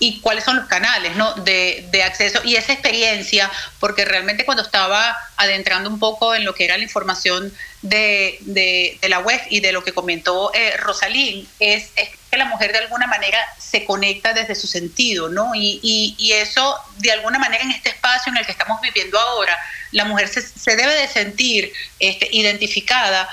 y 0.00 0.20
cuáles 0.20 0.44
son 0.44 0.56
los 0.56 0.66
canales 0.66 1.14
¿no? 1.14 1.34
de, 1.34 1.86
de, 1.92 2.02
acceso 2.02 2.40
y 2.44 2.56
esa 2.56 2.72
experiencia, 2.72 3.50
porque 3.78 4.04
realmente 4.04 4.44
cuando 4.44 4.62
estaba 4.62 5.16
adentrando 5.36 5.88
un 5.88 6.00
poco 6.00 6.34
en 6.34 6.44
lo 6.44 6.54
que 6.54 6.64
era 6.64 6.76
la 6.76 6.82
información 6.82 7.52
de, 7.82 8.38
de, 8.40 8.98
la 9.08 9.20
web 9.20 9.40
y 9.50 9.60
de 9.60 9.72
lo 9.72 9.84
que 9.84 9.92
comentó 9.92 10.52
eh, 10.54 10.76
Rosalín, 10.78 11.48
es, 11.60 11.90
es, 11.94 12.08
que 12.30 12.36
la 12.36 12.46
mujer 12.46 12.72
de 12.72 12.78
alguna 12.78 13.06
manera 13.06 13.38
se 13.58 13.84
conecta 13.84 14.34
desde 14.34 14.54
su 14.54 14.66
sentido, 14.66 15.30
¿no? 15.30 15.54
Y, 15.54 15.80
y, 15.82 16.14
y, 16.18 16.32
eso, 16.32 16.76
de 16.98 17.12
alguna 17.12 17.38
manera, 17.38 17.64
en 17.64 17.70
este 17.70 17.88
espacio 17.88 18.30
en 18.30 18.36
el 18.36 18.44
que 18.44 18.52
estamos 18.52 18.80
viviendo 18.82 19.18
ahora, 19.18 19.56
la 19.92 20.04
mujer 20.04 20.28
se, 20.28 20.42
se 20.42 20.76
debe 20.76 20.94
de 20.94 21.08
sentir 21.08 21.72
este, 21.98 22.28
identificada 22.30 23.28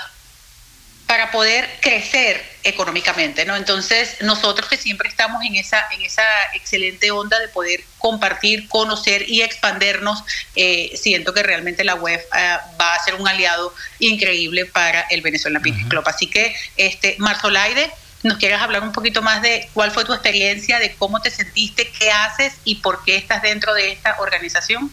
para 1.06 1.30
poder 1.30 1.68
crecer 1.80 2.44
económicamente, 2.64 3.44
¿no? 3.44 3.54
Entonces, 3.54 4.16
nosotros 4.22 4.68
que 4.68 4.76
siempre 4.76 5.08
estamos 5.08 5.44
en 5.44 5.54
esa, 5.54 5.86
en 5.92 6.02
esa 6.02 6.24
excelente 6.52 7.12
onda 7.12 7.38
de 7.38 7.46
poder 7.48 7.84
compartir, 7.98 8.68
conocer 8.68 9.28
y 9.28 9.42
expandernos, 9.42 10.24
eh, 10.56 10.90
siento 10.96 11.32
que 11.32 11.44
realmente 11.44 11.84
la 11.84 11.94
web 11.94 12.20
eh, 12.20 12.56
va 12.80 12.94
a 12.94 13.04
ser 13.04 13.14
un 13.14 13.28
aliado 13.28 13.72
increíble 14.00 14.66
para 14.66 15.02
el 15.02 15.20
Venezuela 15.22 15.60
Business 15.60 15.86
Club. 15.88 16.02
Así 16.06 16.26
que, 16.26 16.56
este, 16.76 17.14
Marzolaide, 17.18 17.88
¿nos 18.24 18.38
quieres 18.38 18.60
hablar 18.60 18.82
un 18.82 18.92
poquito 18.92 19.22
más 19.22 19.42
de 19.42 19.68
cuál 19.74 19.92
fue 19.92 20.04
tu 20.04 20.12
experiencia, 20.12 20.80
de 20.80 20.92
cómo 20.96 21.22
te 21.22 21.30
sentiste, 21.30 21.88
qué 21.96 22.10
haces 22.10 22.54
y 22.64 22.76
por 22.76 23.04
qué 23.04 23.16
estás 23.16 23.42
dentro 23.42 23.74
de 23.74 23.92
esta 23.92 24.16
organización? 24.18 24.90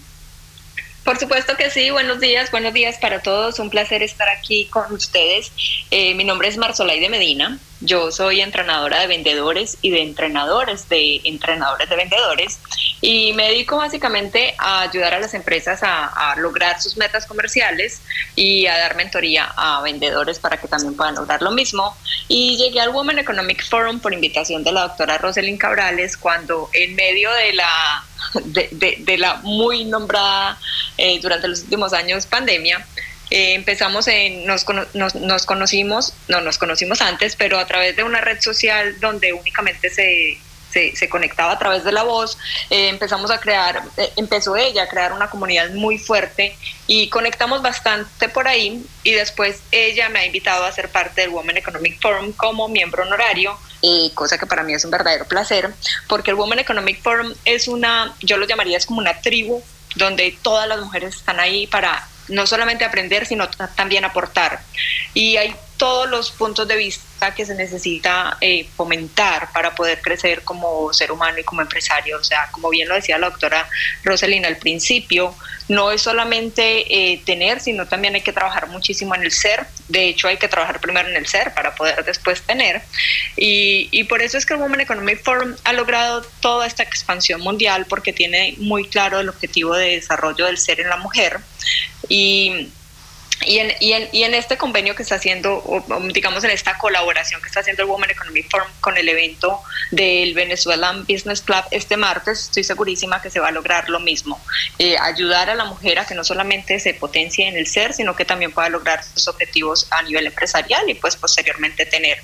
Por 1.03 1.19
supuesto 1.19 1.57
que 1.57 1.69
sí, 1.69 1.89
buenos 1.89 2.21
días, 2.21 2.49
buenos 2.49 2.73
días 2.73 2.97
para 2.97 3.21
todos, 3.21 3.59
un 3.59 3.69
placer 3.69 4.01
estar 4.03 4.29
aquí 4.29 4.69
con 4.69 4.89
ustedes. 4.93 5.51
Eh, 5.91 6.15
mi 6.15 6.23
nombre 6.23 6.47
es 6.47 6.57
de 7.01 7.09
Medina, 7.09 7.59
yo 7.81 8.11
soy 8.11 8.41
entrenadora 8.41 9.01
de 9.01 9.07
vendedores 9.07 9.77
y 9.81 9.91
de 9.91 10.01
entrenadores 10.01 10.87
de 10.89 11.21
entrenadores 11.23 11.89
de 11.89 11.95
vendedores 11.95 12.59
y 13.03 13.33
me 13.33 13.49
dedico 13.49 13.75
básicamente 13.75 14.55
a 14.57 14.83
ayudar 14.83 15.13
a 15.13 15.19
las 15.19 15.33
empresas 15.33 15.81
a, 15.83 16.35
lograr 16.37 16.81
sus 16.81 16.95
metas 16.95 17.25
comerciales 17.25 18.01
y 18.33 18.65
a 18.65 18.77
dar 18.77 18.95
mentoría 18.95 19.51
a 19.57 19.81
vendedores 19.81 20.39
para 20.39 20.55
que 20.55 20.69
también 20.69 20.95
puedan 20.95 21.15
lograr 21.15 21.41
lo 21.41 21.51
mismo. 21.51 21.95
Y 22.29 22.55
llegué 22.55 22.79
al 22.79 22.89
Women 22.89 23.19
Economic 23.19 23.67
Forum 23.67 23.99
por 23.99 24.13
invitación 24.13 24.63
de 24.63 24.71
la 24.71 24.83
doctora 24.83 25.17
Rosalind 25.17 25.59
Cabrales 25.59 26.15
cuando 26.15 26.69
en 26.71 26.95
medio 26.95 27.29
de 27.33 27.53
la, 27.53 28.05
de, 28.45 29.17
la 29.17 29.35
muy 29.43 29.83
nombrada 29.83 30.57
eh, 30.97 31.19
durante 31.21 31.49
los 31.49 31.63
últimos 31.63 31.91
años 31.91 32.25
pandemia, 32.25 32.85
eh, 33.33 33.55
empezamos 33.55 34.07
en, 34.07 34.45
nos, 34.45 34.63
nos, 34.93 35.45
conocimos, 35.47 36.13
no 36.27 36.41
nos 36.41 36.59
conocimos 36.59 37.01
antes, 37.01 37.35
pero 37.35 37.57
a 37.57 37.65
través 37.65 37.95
de 37.95 38.03
una 38.03 38.21
red 38.21 38.39
social 38.39 38.99
donde 38.99 39.33
únicamente 39.33 39.89
se, 39.89 40.37
se, 40.69 41.09
conectaba 41.09 41.53
a 41.53 41.57
través 41.57 41.83
de 41.83 41.91
la 41.91 42.03
voz, 42.03 42.37
eh, 42.69 42.89
empezamos 42.89 43.31
a 43.31 43.39
crear, 43.39 43.81
eh, 43.97 44.13
empezó 44.17 44.55
ella 44.55 44.83
a 44.83 44.87
crear 44.87 45.13
una 45.13 45.31
comunidad 45.31 45.71
muy 45.71 45.97
fuerte 45.97 46.55
y 46.85 47.09
conectamos 47.09 47.63
bastante 47.63 48.29
por 48.29 48.47
ahí. 48.47 48.85
Y 49.03 49.13
después 49.13 49.61
ella 49.71 50.09
me 50.09 50.19
ha 50.19 50.25
invitado 50.27 50.63
a 50.65 50.71
ser 50.71 50.89
parte 50.89 51.21
del 51.21 51.31
Women 51.31 51.57
Economic 51.57 51.99
Forum 51.99 52.33
como 52.33 52.67
miembro 52.67 53.01
honorario, 53.01 53.57
cosa 54.13 54.37
que 54.37 54.45
para 54.45 54.61
mí 54.61 54.75
es 54.75 54.85
un 54.85 54.91
verdadero 54.91 55.25
placer, 55.25 55.73
porque 56.07 56.29
el 56.29 56.35
Women 56.35 56.59
Economic 56.59 57.01
Forum 57.01 57.33
es 57.45 57.67
una, 57.67 58.13
yo 58.21 58.37
lo 58.37 58.45
llamaría 58.45 58.77
es 58.77 58.85
como 58.85 58.99
una 58.99 59.19
tribu 59.21 59.63
donde 59.95 60.37
todas 60.43 60.67
las 60.67 60.79
mujeres 60.79 61.15
están 61.15 61.39
ahí 61.39 61.65
para 61.65 62.07
no 62.29 62.47
solamente 62.47 62.85
aprender, 62.85 63.25
sino 63.25 63.49
también 63.75 64.05
aportar. 64.05 64.61
Y 65.13 65.37
hay 65.37 65.55
todos 65.83 66.09
los 66.09 66.31
puntos 66.31 66.65
de 66.65 66.77
vista 66.77 67.35
que 67.35 67.45
se 67.45 67.55
necesita 67.55 68.37
eh, 68.39 68.65
fomentar 68.77 69.51
para 69.51 69.75
poder 69.75 69.99
crecer 69.99 70.41
como 70.43 70.93
ser 70.93 71.11
humano 71.11 71.39
y 71.39 71.43
como 71.43 71.61
empresario. 71.61 72.17
O 72.17 72.23
sea, 72.23 72.47
como 72.51 72.69
bien 72.69 72.87
lo 72.87 72.95
decía 72.95 73.17
la 73.17 73.29
doctora 73.29 73.67
Rosalina 74.01 74.47
al 74.47 74.55
principio, 74.55 75.35
no 75.67 75.91
es 75.91 76.01
solamente 76.01 76.85
eh, 76.87 77.21
tener, 77.25 77.59
sino 77.59 77.85
también 77.85 78.15
hay 78.15 78.21
que 78.21 78.31
trabajar 78.31 78.67
muchísimo 78.67 79.13
en 79.13 79.23
el 79.23 79.33
ser. 79.33 79.65
De 79.89 80.07
hecho, 80.07 80.29
hay 80.29 80.37
que 80.37 80.47
trabajar 80.47 80.79
primero 80.79 81.09
en 81.09 81.17
el 81.17 81.27
ser 81.27 81.53
para 81.53 81.75
poder 81.75 82.05
después 82.05 82.41
tener. 82.43 82.81
Y, 83.35 83.89
y 83.91 84.05
por 84.05 84.21
eso 84.21 84.37
es 84.37 84.45
que 84.45 84.53
el 84.53 84.61
Women 84.61 84.79
Economic 84.79 85.21
Forum 85.21 85.53
ha 85.65 85.73
logrado 85.73 86.21
toda 86.39 86.65
esta 86.65 86.83
expansión 86.83 87.41
mundial 87.41 87.87
porque 87.89 88.13
tiene 88.13 88.55
muy 88.57 88.87
claro 88.87 89.19
el 89.19 89.27
objetivo 89.27 89.75
de 89.75 89.95
desarrollo 89.95 90.45
del 90.45 90.57
ser 90.57 90.79
en 90.79 90.87
la 90.87 90.95
mujer. 90.95 91.41
Y 92.07 92.69
y 93.45 93.59
en, 93.59 93.73
y, 93.79 93.93
en, 93.93 94.09
y 94.11 94.23
en, 94.23 94.33
este 94.33 94.57
convenio 94.57 94.95
que 94.95 95.03
está 95.03 95.15
haciendo, 95.15 95.83
digamos 96.13 96.43
en 96.43 96.51
esta 96.51 96.77
colaboración 96.77 97.41
que 97.41 97.47
está 97.47 97.59
haciendo 97.59 97.83
el 97.83 97.89
Women 97.89 98.11
Economic 98.11 98.49
Forum 98.49 98.67
con 98.79 98.97
el 98.97 99.09
evento 99.09 99.61
del 99.91 100.33
Venezuelan 100.33 101.05
Business 101.05 101.41
Club 101.41 101.63
este 101.71 101.97
martes, 101.97 102.43
estoy 102.43 102.63
segurísima 102.63 103.21
que 103.21 103.29
se 103.29 103.39
va 103.39 103.49
a 103.49 103.51
lograr 103.51 103.89
lo 103.89 103.99
mismo. 103.99 104.39
Eh, 104.79 104.97
ayudar 104.97 105.49
a 105.49 105.55
la 105.55 105.65
mujer 105.65 105.99
a 105.99 106.05
que 106.05 106.15
no 106.15 106.23
solamente 106.23 106.79
se 106.79 106.93
potencie 106.93 107.47
en 107.47 107.57
el 107.57 107.67
ser, 107.67 107.93
sino 107.93 108.15
que 108.15 108.25
también 108.25 108.51
pueda 108.51 108.69
lograr 108.69 109.03
sus 109.03 109.27
objetivos 109.27 109.87
a 109.91 110.01
nivel 110.03 110.27
empresarial 110.27 110.89
y 110.89 110.93
pues 110.93 111.15
posteriormente 111.15 111.85
tener 111.85 112.21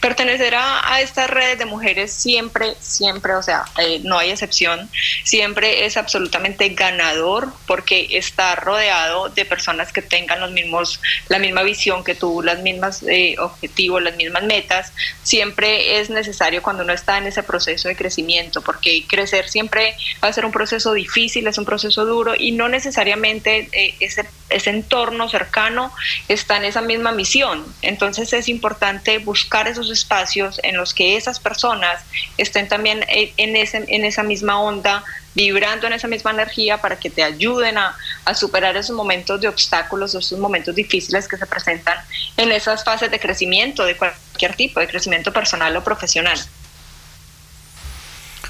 Pertenecer 0.00 0.54
a, 0.54 1.00
estas 1.00 1.30
redes 1.30 1.58
de 1.58 1.64
mujeres 1.64 2.12
siempre, 2.12 2.74
siempre, 2.80 3.34
o 3.34 3.42
sea, 3.42 3.64
eh, 3.78 4.00
no 4.04 4.18
hay 4.18 4.30
excepción, 4.30 4.90
siempre 5.24 5.86
es 5.86 5.96
absolutamente 5.96 6.68
ganador 6.70 7.52
porque 7.66 8.08
está 8.10 8.54
rodeado 8.54 9.30
de 9.30 9.44
personas 9.46 9.92
que 9.92 10.02
tengan 10.02 10.40
los 10.40 10.50
mismos, 10.50 11.00
la 11.28 11.38
misma 11.38 11.62
visión 11.62 12.04
que 12.04 12.14
tú, 12.14 12.42
las 12.42 12.60
mismas 12.60 13.02
eh, 13.04 13.36
objetivos, 13.38 14.02
las 14.02 14.16
mismas 14.16 14.42
metas. 14.42 14.92
Siempre 15.22 15.98
es 15.98 16.10
necesario 16.10 16.62
cuando 16.62 16.82
uno 16.82 16.92
está 16.92 17.16
en 17.16 17.26
ese 17.26 17.42
proceso 17.42 17.88
de 17.88 17.96
crecimiento, 17.96 18.60
porque 18.60 19.06
crecer 19.06 19.48
siempre 19.48 19.96
va 20.22 20.28
a 20.28 20.32
ser 20.32 20.44
un 20.44 20.52
proceso 20.52 20.92
difícil, 20.92 21.46
es 21.46 21.56
un 21.56 21.64
proceso 21.64 22.04
duro 22.04 22.34
y 22.38 22.52
no 22.52 22.68
necesariamente 22.68 23.68
eh, 23.72 23.94
ese, 24.00 24.26
ese 24.50 24.70
entorno 24.70 25.28
cercano 25.28 25.92
está 26.28 26.56
en 26.56 26.64
esa 26.64 26.82
misma 26.82 27.12
misión. 27.12 27.64
Entonces 27.82 28.32
es 28.32 28.48
importante 28.48 29.18
buscar 29.18 29.68
esos 29.68 29.90
espacios 29.90 30.60
en 30.62 30.76
los 30.76 30.94
que 30.94 31.16
esas 31.16 31.40
personas 31.40 32.02
estén 32.36 32.68
también 32.68 33.04
en, 33.08 33.56
ese, 33.56 33.84
en 33.88 34.04
esa 34.04 34.22
misma 34.22 34.60
onda, 34.60 35.02
vibrando 35.34 35.86
en 35.86 35.94
esa 35.94 36.08
misma 36.08 36.30
energía 36.30 36.78
para 36.78 36.98
que 36.98 37.10
te 37.10 37.22
ayuden 37.22 37.78
a, 37.78 37.96
superar 38.34 38.76
esos 38.76 38.94
momentos 38.94 39.40
de 39.40 39.48
obstáculos, 39.48 40.14
esos 40.14 40.38
momentos 40.38 40.74
difíciles 40.74 41.28
que 41.28 41.36
se 41.36 41.46
presentan 41.46 41.98
en 42.36 42.52
esas 42.52 42.84
fases 42.84 43.10
de 43.10 43.20
crecimiento 43.20 43.84
de 43.84 43.96
cualquier 43.96 44.54
tipo, 44.54 44.80
de 44.80 44.88
crecimiento 44.88 45.32
personal 45.32 45.76
o 45.76 45.84
profesional. 45.84 46.38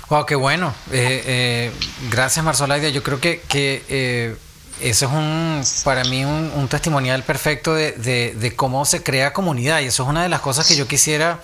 Wow, 0.09 0.27
qué 0.27 0.35
bueno. 0.35 0.75
Eh, 0.93 1.23
eh, 1.27 1.73
gracias, 2.11 2.45
Marzolaida. 2.45 2.89
Yo 2.91 3.03
creo 3.03 3.21
que, 3.21 3.41
que 3.49 3.83
eh, 3.89 4.37
eso 4.81 5.07
es 5.07 5.13
un, 5.13 5.63
para 5.85 6.05
mí 6.05 6.25
un, 6.25 6.69
testimonial 6.69 7.23
perfecto 7.23 7.75
de, 7.75 8.53
cómo 8.57 8.85
se 8.85 9.03
crea 9.03 9.33
comunidad. 9.33 9.81
Y 9.81 9.87
eso 9.87 10.03
es 10.03 10.09
una 10.09 10.23
de 10.23 10.29
las 10.29 10.41
cosas 10.41 10.67
que 10.67 10.77
yo 10.77 10.87
quisiera 10.89 11.41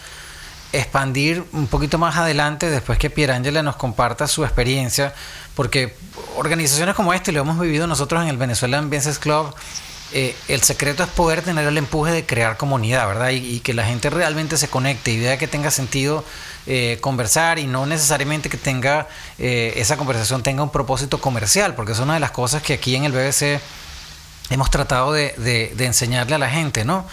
expandir 0.72 1.44
un 1.52 1.66
poquito 1.66 1.98
más 1.98 2.16
adelante 2.16 2.70
después 2.70 2.98
que 2.98 3.10
Pierangela 3.10 3.62
nos 3.62 3.76
comparta 3.76 4.28
su 4.28 4.44
experiencia, 4.44 5.14
porque 5.56 5.96
organizaciones 6.36 6.94
como 6.94 7.12
esta, 7.12 7.32
lo 7.32 7.40
hemos 7.40 7.58
vivido 7.58 7.86
nosotros 7.88 8.22
en 8.22 8.28
el 8.28 8.36
Venezuelan 8.36 8.88
Business 8.88 9.18
Club, 9.18 9.52
eh, 10.12 10.34
el 10.48 10.60
secreto 10.62 11.04
es 11.04 11.08
poder 11.08 11.42
tener 11.42 11.66
el 11.66 11.78
empuje 11.78 12.10
de 12.10 12.26
crear 12.26 12.56
comunidad, 12.56 13.06
¿verdad? 13.06 13.30
Y, 13.30 13.60
que 13.60 13.74
la 13.74 13.84
gente 13.84 14.10
realmente 14.10 14.56
se 14.56 14.68
conecte 14.68 15.12
y 15.12 15.20
vea 15.20 15.38
que 15.38 15.46
tenga 15.46 15.70
sentido 15.70 16.24
eh, 16.66 16.98
conversar 17.00 17.58
y 17.58 17.66
no 17.66 17.86
necesariamente 17.86 18.48
que 18.48 18.56
tenga 18.56 19.06
eh, 19.38 19.74
esa 19.76 19.96
conversación 19.96 20.42
tenga 20.42 20.62
un 20.62 20.70
propósito 20.70 21.20
comercial, 21.20 21.74
porque 21.74 21.92
es 21.92 21.98
una 22.00 22.14
de 22.14 22.20
las 22.20 22.32
cosas 22.32 22.62
que 22.62 22.74
aquí 22.74 22.96
en 22.96 23.04
el 23.04 23.12
BBC 23.12 23.60
hemos 24.50 24.68
tratado 24.68 25.12
de, 25.12 25.76
enseñarle 25.78 26.34
a 26.34 26.38
la 26.38 26.50
gente, 26.50 26.84
¿no? 26.84 27.06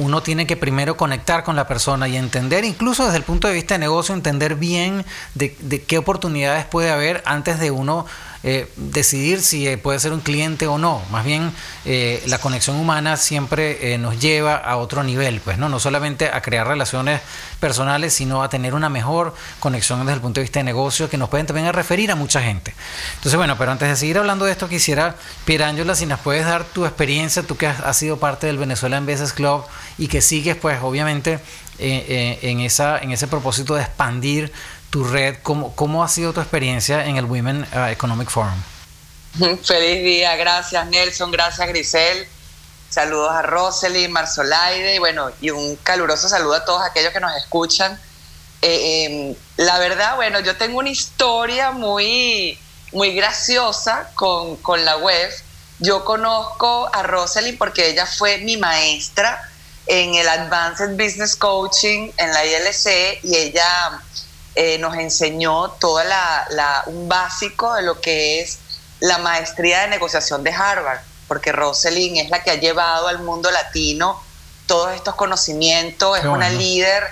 uno 0.00 0.24
tiene 0.24 0.44
que 0.44 0.56
primero 0.56 0.96
conectar 0.96 1.44
con 1.44 1.54
la 1.54 1.68
persona 1.68 2.08
y 2.08 2.16
entender, 2.16 2.64
incluso 2.64 3.04
desde 3.04 3.18
el 3.18 3.22
punto 3.22 3.46
de 3.46 3.54
vista 3.54 3.74
de 3.74 3.78
negocio, 3.78 4.12
entender 4.12 4.56
bien 4.56 5.04
de, 5.34 5.56
de 5.60 5.84
qué 5.84 5.98
oportunidades 5.98 6.64
puede 6.64 6.90
haber 6.90 7.22
antes 7.26 7.60
de 7.60 7.70
uno 7.70 8.06
eh, 8.42 8.70
decidir 8.76 9.40
si 9.42 9.66
eh, 9.66 9.78
puede 9.78 9.98
ser 9.98 10.12
un 10.12 10.20
cliente 10.20 10.66
o 10.66 10.78
no. 10.78 11.02
Más 11.10 11.24
bien, 11.24 11.52
eh, 11.84 12.22
la 12.26 12.38
conexión 12.38 12.76
humana 12.76 13.16
siempre 13.16 13.98
nos 13.98 14.20
lleva 14.20 14.56
a 14.56 14.76
otro 14.76 15.02
nivel, 15.02 15.40
pues, 15.40 15.58
¿no? 15.58 15.68
No 15.68 15.80
solamente 15.80 16.28
a 16.28 16.40
crear 16.42 16.66
relaciones 16.66 17.20
personales, 17.60 18.12
sino 18.14 18.42
a 18.42 18.48
tener 18.48 18.74
una 18.74 18.88
mejor 18.88 19.34
conexión 19.60 20.00
desde 20.00 20.14
el 20.14 20.20
punto 20.20 20.40
de 20.40 20.42
vista 20.42 20.60
de 20.60 20.64
negocio 20.64 21.08
que 21.08 21.16
nos 21.16 21.28
pueden 21.28 21.46
también 21.46 21.66
a 21.66 21.72
referir 21.72 22.10
a 22.10 22.14
mucha 22.14 22.42
gente. 22.42 22.74
Entonces, 23.16 23.36
bueno, 23.36 23.56
pero 23.58 23.72
antes 23.72 23.88
de 23.88 23.96
seguir 23.96 24.18
hablando 24.18 24.44
de 24.44 24.52
esto, 24.52 24.68
quisiera, 24.68 25.16
Pierangela, 25.44 25.94
si 25.94 26.06
nos 26.06 26.20
puedes 26.20 26.44
dar 26.44 26.64
tu 26.64 26.84
experiencia, 26.84 27.42
tú 27.42 27.56
que 27.56 27.66
has, 27.66 27.96
sido 27.96 28.18
parte 28.18 28.46
del 28.46 28.58
Venezuela 28.58 28.96
en 28.96 29.06
Business 29.06 29.32
Club 29.32 29.64
y 29.98 30.08
que 30.08 30.20
sigues, 30.20 30.56
pues, 30.56 30.78
obviamente, 30.82 31.40
en 31.78 32.60
ese 32.60 33.26
propósito 33.26 33.74
de 33.74 33.82
expandir 33.82 34.52
tu 34.96 35.04
red. 35.04 35.36
¿Cómo, 35.42 35.76
cómo 35.76 36.02
ha 36.02 36.08
sido 36.08 36.32
tu 36.32 36.40
experiencia 36.40 37.04
en 37.04 37.18
el 37.18 37.26
Women 37.26 37.68
uh, 37.74 37.90
Economic 37.90 38.30
Forum? 38.30 38.58
Feliz 39.62 40.02
día, 40.02 40.34
gracias 40.36 40.86
Nelson, 40.86 41.30
gracias 41.30 41.68
Grisel. 41.68 42.26
Saludos 42.88 43.30
a 43.30 43.42
Rosely, 43.42 44.08
Marzolaide 44.08 44.94
y 44.94 44.98
bueno, 44.98 45.30
y 45.42 45.50
un 45.50 45.76
caluroso 45.82 46.30
saludo 46.30 46.54
a 46.54 46.64
todos 46.64 46.82
aquellos 46.82 47.12
que 47.12 47.20
nos 47.20 47.36
escuchan. 47.36 48.00
Eh, 48.62 49.04
em, 49.04 49.34
la 49.58 49.78
verdad, 49.78 50.16
bueno, 50.16 50.40
yo 50.40 50.56
tengo 50.56 50.78
una 50.78 50.88
historia 50.88 51.72
muy, 51.72 52.58
muy 52.92 53.14
graciosa 53.14 54.08
con, 54.14 54.56
con 54.56 54.82
la 54.86 54.96
web. 54.96 55.30
Yo 55.78 56.06
conozco 56.06 56.88
a 56.90 57.02
Rosely 57.02 57.52
porque 57.52 57.90
ella 57.90 58.06
fue 58.06 58.38
mi 58.38 58.56
maestra 58.56 59.46
en 59.88 60.14
el 60.14 60.26
Advanced 60.26 60.92
Business 60.92 61.36
Coaching 61.36 62.12
en 62.16 62.32
la 62.32 62.46
ILC 62.46 63.22
y 63.24 63.36
ella 63.36 64.00
eh, 64.58 64.78
nos 64.78 64.96
enseñó 64.96 65.68
todo 65.72 66.02
la, 66.02 66.82
un 66.86 67.10
básico 67.10 67.74
de 67.74 67.82
lo 67.82 68.00
que 68.00 68.40
es 68.40 68.58
la 69.00 69.18
maestría 69.18 69.82
de 69.82 69.88
negociación 69.88 70.42
de 70.42 70.50
Harvard, 70.50 71.00
porque 71.28 71.52
Rosalind 71.52 72.16
es 72.16 72.30
la 72.30 72.42
que 72.42 72.52
ha 72.52 72.54
llevado 72.54 73.08
al 73.08 73.18
mundo 73.18 73.50
latino 73.50 74.18
todos 74.66 74.94
estos 74.94 75.14
conocimientos, 75.14 76.18
es 76.18 76.24
una 76.24 76.48
líder 76.48 77.04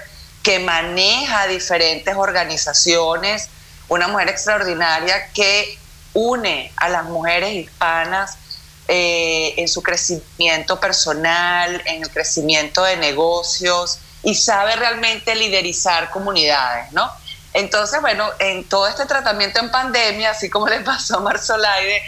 que 0.43 0.59
maneja 0.59 1.47
diferentes 1.47 2.17
organizaciones, 2.17 3.51
una 3.89 4.09
mujer 4.09 4.31
extraordinaria 4.31 5.29
que 5.35 5.79
une 6.15 6.73
a 6.77 6.89
las 6.89 7.05
mujeres 7.05 7.53
hispanas 7.53 8.39
eh, 8.89 9.53
en 9.59 9.69
su 9.69 9.83
crecimiento 9.83 10.81
personal, 10.81 11.83
en 11.85 12.03
el 12.03 12.11
crecimiento 12.11 12.83
de 12.85 12.97
negocios 12.97 13.99
y 14.23 14.35
sabe 14.35 14.77
realmente 14.77 15.35
liderizar 15.35 16.11
comunidades, 16.11 16.91
¿no? 16.93 17.11
Entonces, 17.55 18.01
bueno, 18.01 18.29
en 18.41 18.69
todo 18.69 18.89
este 18.89 19.07
tratamiento 19.07 19.61
en 19.61 19.71
pandemia, 19.71 20.33
así 20.33 20.51
como 20.51 20.69
le 20.69 20.81
pasó 20.81 21.19
a 21.19 21.21
Marzolaide, 21.21 22.03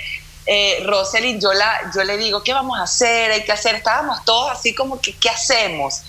eh, 0.44 0.82
Rosalind, 0.84 1.40
yo, 1.40 1.52
la, 1.52 1.90
yo 1.94 2.04
le 2.04 2.16
digo, 2.16 2.42
¿qué 2.42 2.52
vamos 2.52 2.78
a 2.78 2.82
hacer? 2.82 3.30
Hay 3.30 3.44
que 3.44 3.52
hacer. 3.52 3.76
Estábamos 3.76 4.24
todos 4.24 4.50
así 4.50 4.74
como 4.74 5.00
que, 5.00 5.16
¿qué 5.16 5.30
hacemos? 5.30 6.02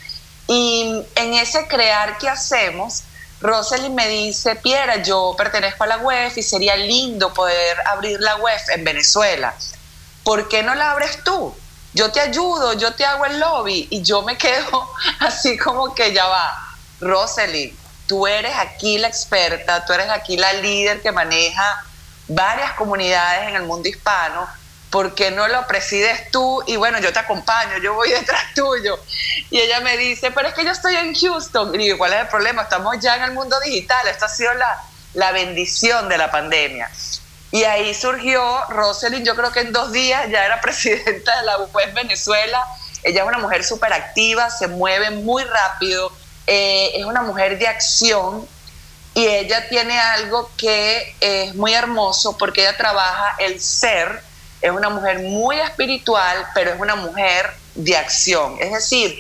Y 0.47 1.03
en 1.15 1.33
ese 1.35 1.67
crear 1.67 2.17
qué 2.17 2.29
hacemos, 2.29 3.03
Rosalind 3.39 3.93
me 3.93 4.07
dice, 4.07 4.55
Piera, 4.55 5.03
yo 5.03 5.35
pertenezco 5.37 5.83
a 5.83 5.87
la 5.87 5.97
web 5.97 6.31
y 6.35 6.41
sería 6.41 6.75
lindo 6.75 7.33
poder 7.33 7.77
abrir 7.87 8.19
la 8.19 8.37
web 8.37 8.59
en 8.73 8.83
Venezuela. 8.83 9.53
¿Por 10.23 10.49
qué 10.49 10.63
no 10.63 10.73
la 10.73 10.91
abres 10.91 11.23
tú? 11.23 11.55
Yo 11.93 12.11
te 12.11 12.19
ayudo, 12.19 12.73
yo 12.73 12.93
te 12.93 13.05
hago 13.05 13.25
el 13.25 13.39
lobby 13.39 13.87
y 13.89 14.01
yo 14.01 14.23
me 14.23 14.37
quedo 14.37 14.89
así 15.19 15.57
como 15.57 15.93
que 15.93 16.13
ya 16.13 16.25
va. 16.25 16.63
Rosalind, 16.99 17.77
tú 18.07 18.25
eres 18.25 18.55
aquí 18.57 18.97
la 18.97 19.07
experta, 19.07 19.85
tú 19.85 19.93
eres 19.93 20.09
aquí 20.09 20.37
la 20.37 20.53
líder 20.53 21.01
que 21.01 21.11
maneja 21.11 21.83
varias 22.27 22.73
comunidades 22.73 23.49
en 23.49 23.55
el 23.55 23.63
mundo 23.63 23.87
hispano, 23.87 24.47
¿por 24.89 25.15
qué 25.15 25.31
no 25.31 25.47
lo 25.47 25.65
presides 25.67 26.31
tú? 26.31 26.63
Y 26.67 26.75
bueno, 26.75 26.99
yo 26.99 27.11
te 27.13 27.19
acompaño, 27.19 27.77
yo 27.77 27.93
voy 27.93 28.09
detrás 28.11 28.53
tuyo. 28.55 28.99
Y 29.49 29.59
ella 29.59 29.81
me 29.81 29.97
dice, 29.97 30.31
pero 30.31 30.47
es 30.47 30.53
que 30.53 30.65
yo 30.65 30.71
estoy 30.71 30.95
en 30.95 31.13
Houston. 31.13 31.75
Y 31.75 31.77
digo, 31.79 31.97
¿cuál 31.97 32.13
es 32.13 32.21
el 32.21 32.27
problema? 32.27 32.63
Estamos 32.63 32.95
ya 32.99 33.15
en 33.15 33.23
el 33.23 33.31
mundo 33.31 33.59
digital, 33.59 34.07
esto 34.07 34.25
ha 34.25 34.29
sido 34.29 34.53
la, 34.53 34.81
la 35.13 35.31
bendición 35.31 36.09
de 36.09 36.17
la 36.17 36.31
pandemia. 36.31 36.89
Y 37.51 37.63
ahí 37.63 37.93
surgió 37.93 38.65
Rosalind, 38.69 39.25
yo 39.25 39.35
creo 39.35 39.51
que 39.51 39.61
en 39.61 39.71
dos 39.71 39.91
días 39.91 40.29
ya 40.29 40.45
era 40.45 40.59
presidenta 40.61 41.37
de 41.39 41.45
la 41.45 41.57
web 41.57 41.93
Venezuela. 41.93 42.63
Ella 43.03 43.21
es 43.21 43.27
una 43.27 43.37
mujer 43.37 43.63
súper 43.63 43.93
activa, 43.93 44.49
se 44.49 44.67
mueve 44.67 45.11
muy 45.11 45.43
rápido, 45.43 46.11
eh, 46.47 46.91
es 46.95 47.05
una 47.05 47.21
mujer 47.21 47.59
de 47.59 47.67
acción 47.67 48.47
y 49.13 49.25
ella 49.27 49.67
tiene 49.67 49.99
algo 49.99 50.49
que 50.55 51.15
es 51.19 51.53
muy 51.55 51.73
hermoso 51.73 52.37
porque 52.37 52.61
ella 52.61 52.77
trabaja 52.77 53.35
el 53.39 53.59
ser, 53.59 54.21
es 54.61 54.71
una 54.71 54.89
mujer 54.89 55.19
muy 55.19 55.59
espiritual, 55.59 56.47
pero 56.55 56.71
es 56.71 56.79
una 56.79 56.95
mujer 56.95 57.51
de 57.75 57.97
acción. 57.97 58.57
Es 58.59 58.71
decir, 58.71 59.17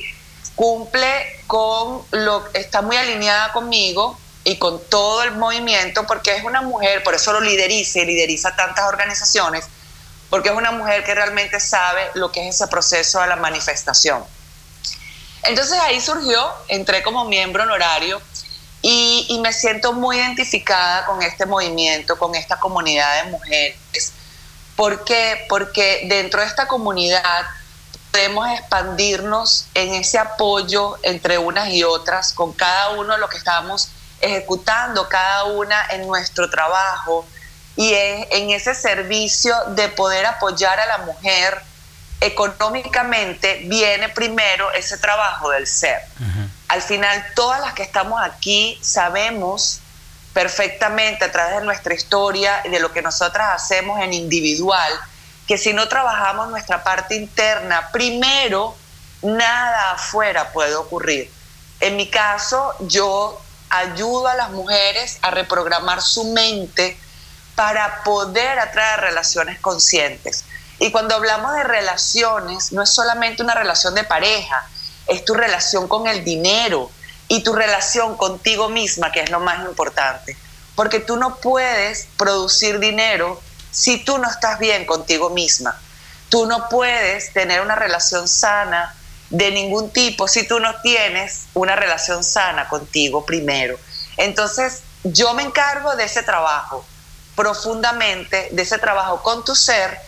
cumple 0.55 1.41
con 1.47 2.01
lo 2.11 2.45
está 2.53 2.81
muy 2.81 2.95
alineada 2.95 3.51
conmigo 3.51 4.17
y 4.43 4.57
con 4.57 4.81
todo 4.89 5.23
el 5.23 5.31
movimiento 5.33 6.05
porque 6.07 6.35
es 6.35 6.43
una 6.43 6.61
mujer, 6.61 7.03
por 7.03 7.15
eso 7.15 7.33
lo 7.33 7.41
lideriza 7.41 7.99
y 7.99 8.05
lideriza 8.05 8.55
tantas 8.55 8.85
organizaciones, 8.87 9.65
porque 10.29 10.49
es 10.49 10.55
una 10.55 10.71
mujer 10.71 11.03
que 11.03 11.13
realmente 11.13 11.59
sabe 11.59 12.01
lo 12.13 12.31
que 12.31 12.47
es 12.47 12.55
ese 12.55 12.67
proceso 12.67 13.19
de 13.19 13.27
la 13.27 13.35
manifestación. 13.35 14.23
Entonces 15.47 15.79
ahí 15.79 16.01
surgió, 16.01 16.53
entré 16.67 17.01
como 17.03 17.25
miembro 17.25 17.63
honorario 17.63 18.21
y, 18.81 19.39
me 19.41 19.53
siento 19.53 19.93
muy 19.93 20.17
identificada 20.17 21.05
con 21.05 21.21
este 21.21 21.45
movimiento, 21.45 22.17
con 22.17 22.35
esta 22.35 22.59
comunidad 22.59 23.23
de 23.23 23.31
mujeres. 23.31 24.13
¿Por 24.75 25.03
qué? 25.05 25.45
Porque 25.49 26.03
dentro 26.07 26.41
de 26.41 26.47
esta 26.47 26.67
comunidad 26.67 27.45
podemos 28.11 28.49
expandirnos 28.51 29.67
en 29.73 29.93
ese 29.93 30.19
apoyo 30.19 30.97
entre 31.03 31.37
unas 31.37 31.69
y 31.69 31.83
otras, 31.83 32.33
con 32.33 32.51
cada 32.53 32.89
uno 32.89 33.17
lo 33.17 33.29
que 33.29 33.37
estamos 33.37 33.89
ejecutando, 34.19 35.07
cada 35.07 35.45
una 35.45 35.87
en 35.91 36.05
nuestro 36.07 36.49
trabajo 36.49 37.25
y 37.75 37.93
en 37.93 38.49
ese 38.49 38.75
servicio 38.75 39.55
de 39.69 39.87
poder 39.89 40.25
apoyar 40.25 40.79
a 40.79 40.85
la 40.87 40.97
mujer 40.99 41.61
económicamente 42.19 43.61
viene 43.65 44.09
primero 44.09 44.71
ese 44.73 44.97
trabajo 44.97 45.49
del 45.51 45.67
ser. 45.67 46.01
Al 46.67 46.81
final, 46.81 47.23
todas 47.35 47.61
las 47.61 47.73
que 47.73 47.83
estamos 47.83 48.21
aquí 48.21 48.77
sabemos 48.81 49.81
perfectamente 50.33 51.25
a 51.25 51.31
través 51.31 51.59
de 51.59 51.65
nuestra 51.65 51.93
historia 51.93 52.61
y 52.65 52.69
de 52.69 52.79
lo 52.79 52.91
que 52.91 53.01
nosotras 53.01 53.49
hacemos 53.55 53.99
en 54.01 54.13
individual, 54.13 54.91
que 55.47 55.57
si 55.57 55.73
no 55.73 55.87
trabajamos 55.87 56.49
nuestra 56.49 56.83
parte 56.83 57.15
interna, 57.15 57.89
primero, 57.91 58.75
nada 59.21 59.91
afuera 59.91 60.51
puede 60.51 60.75
ocurrir. 60.75 61.31
En 61.79 61.95
mi 61.95 62.09
caso, 62.09 62.75
yo 62.81 63.41
ayudo 63.69 64.27
a 64.27 64.35
las 64.35 64.51
mujeres 64.51 65.19
a 65.21 65.31
reprogramar 65.31 66.01
su 66.01 66.25
mente 66.25 66.97
para 67.55 68.03
poder 68.03 68.59
atraer 68.59 68.99
relaciones 68.99 69.59
conscientes. 69.59 70.45
Y 70.79 70.91
cuando 70.91 71.15
hablamos 71.15 71.53
de 71.55 71.63
relaciones, 71.63 72.71
no 72.71 72.83
es 72.83 72.89
solamente 72.89 73.41
una 73.41 73.55
relación 73.55 73.95
de 73.95 74.03
pareja, 74.03 74.67
es 75.07 75.25
tu 75.25 75.33
relación 75.33 75.87
con 75.87 76.07
el 76.07 76.23
dinero 76.23 76.91
y 77.27 77.43
tu 77.43 77.53
relación 77.53 78.15
contigo 78.15 78.69
misma, 78.69 79.11
que 79.11 79.21
es 79.21 79.29
lo 79.29 79.39
más 79.39 79.65
importante. 79.65 80.37
Porque 80.75 80.99
tú 80.99 81.17
no 81.17 81.37
puedes 81.37 82.07
producir 82.17 82.79
dinero 82.79 83.41
si 83.71 84.03
tú 84.03 84.17
no 84.17 84.29
estás 84.29 84.59
bien 84.59 84.85
contigo 84.85 85.29
misma. 85.29 85.79
Tú 86.29 86.45
no 86.45 86.69
puedes 86.69 87.33
tener 87.33 87.61
una 87.61 87.75
relación 87.75 88.27
sana 88.27 88.95
de 89.29 89.51
ningún 89.51 89.91
tipo 89.91 90.27
si 90.27 90.47
tú 90.47 90.59
no 90.59 90.81
tienes 90.81 91.47
una 91.53 91.75
relación 91.75 92.23
sana 92.23 92.69
contigo 92.69 93.25
primero. 93.25 93.77
Entonces, 94.17 94.81
yo 95.03 95.33
me 95.33 95.43
encargo 95.43 95.95
de 95.95 96.05
ese 96.05 96.23
trabajo 96.23 96.85
profundamente, 97.35 98.49
de 98.51 98.61
ese 98.61 98.77
trabajo 98.77 99.21
con 99.21 99.43
tu 99.45 99.55
ser 99.55 99.99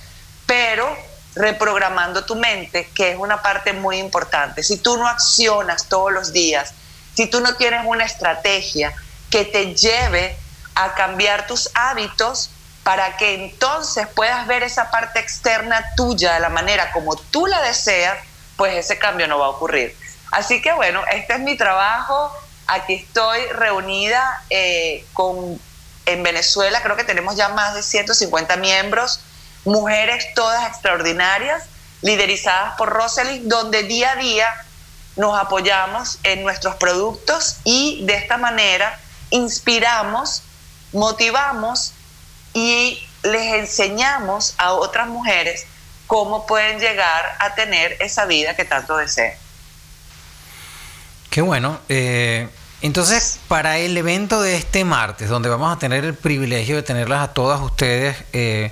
pero 0.50 0.98
reprogramando 1.36 2.26
tu 2.26 2.36
mente, 2.36 2.90
que 2.96 3.12
es 3.12 3.18
una 3.18 3.40
parte 3.40 3.72
muy 3.72 3.98
importante. 4.00 4.64
Si 4.64 4.78
tú 4.78 4.98
no 4.98 5.08
accionas 5.08 5.86
todos 5.86 6.12
los 6.12 6.34
días, 6.34 6.74
si 7.16 7.28
tú 7.28 7.40
no 7.40 7.54
tienes 7.56 7.82
una 7.86 8.04
estrategia 8.04 8.92
que 9.30 9.46
te 9.46 9.76
lleve 9.76 10.36
a 10.74 10.96
cambiar 10.96 11.46
tus 11.46 11.70
hábitos 11.76 12.50
para 12.84 13.16
que 13.16 13.36
entonces 13.36 14.08
puedas 14.08 14.48
ver 14.48 14.64
esa 14.64 14.90
parte 14.90 15.20
externa 15.20 15.86
tuya 15.96 16.34
de 16.34 16.40
la 16.40 16.50
manera 16.50 16.92
como 16.94 17.16
tú 17.16 17.46
la 17.46 17.62
deseas, 17.62 18.18
pues 18.58 18.76
ese 18.76 18.98
cambio 18.98 19.28
no 19.28 19.38
va 19.38 19.46
a 19.46 19.50
ocurrir. 19.50 19.96
Así 20.32 20.64
que 20.64 20.74
bueno, 20.74 21.04
este 21.12 21.34
es 21.34 21.42
mi 21.42 21.58
trabajo. 21.58 22.34
Aquí 22.66 22.96
estoy 22.96 23.46
reunida 23.50 24.42
eh, 24.50 25.06
con, 25.14 25.62
en 26.08 26.24
Venezuela, 26.24 26.82
creo 26.82 26.96
que 26.96 27.04
tenemos 27.04 27.36
ya 27.36 27.50
más 27.50 27.76
de 27.76 27.84
150 27.84 28.58
miembros 28.58 29.22
mujeres 29.66 30.28
todas 30.36 30.68
extraordinarias, 30.68 31.64
liderizadas 32.02 32.76
por 32.78 32.90
Rosalind, 32.90 33.48
donde 33.48 33.84
día 33.84 34.12
a 34.12 34.16
día 34.16 34.48
nos 35.16 35.38
apoyamos 35.38 36.20
en 36.24 36.44
nuestros 36.44 36.76
productos 36.76 37.58
y 37.64 38.06
de 38.06 38.16
esta 38.16 38.38
manera 38.38 39.00
inspiramos, 39.32 40.44
motivamos 40.94 41.94
y 42.54 43.06
les 43.24 43.54
enseñamos 43.54 44.56
a 44.58 44.74
otras 44.74 45.08
mujeres 45.08 45.66
cómo 46.08 46.48
pueden 46.48 46.80
llegar 46.80 47.36
a 47.40 47.54
tener 47.54 47.98
esa 48.00 48.26
vida 48.26 48.56
que 48.56 48.66
tanto 48.66 48.98
desean. 48.98 49.34
Qué 51.30 51.42
bueno. 51.42 51.80
Eh, 51.90 52.48
entonces, 52.82 53.40
para 53.48 53.78
el 53.78 53.96
evento 53.98 54.42
de 54.42 54.56
este 54.56 54.86
martes, 54.86 55.30
donde 55.30 55.50
vamos 55.50 55.76
a 55.76 55.78
tener 55.78 56.06
el 56.06 56.16
privilegio 56.16 56.78
de 56.78 56.84
tenerlas 56.84 57.22
a 57.22 57.34
todas 57.34 57.62
ustedes, 57.62 58.18
eh, 58.34 58.72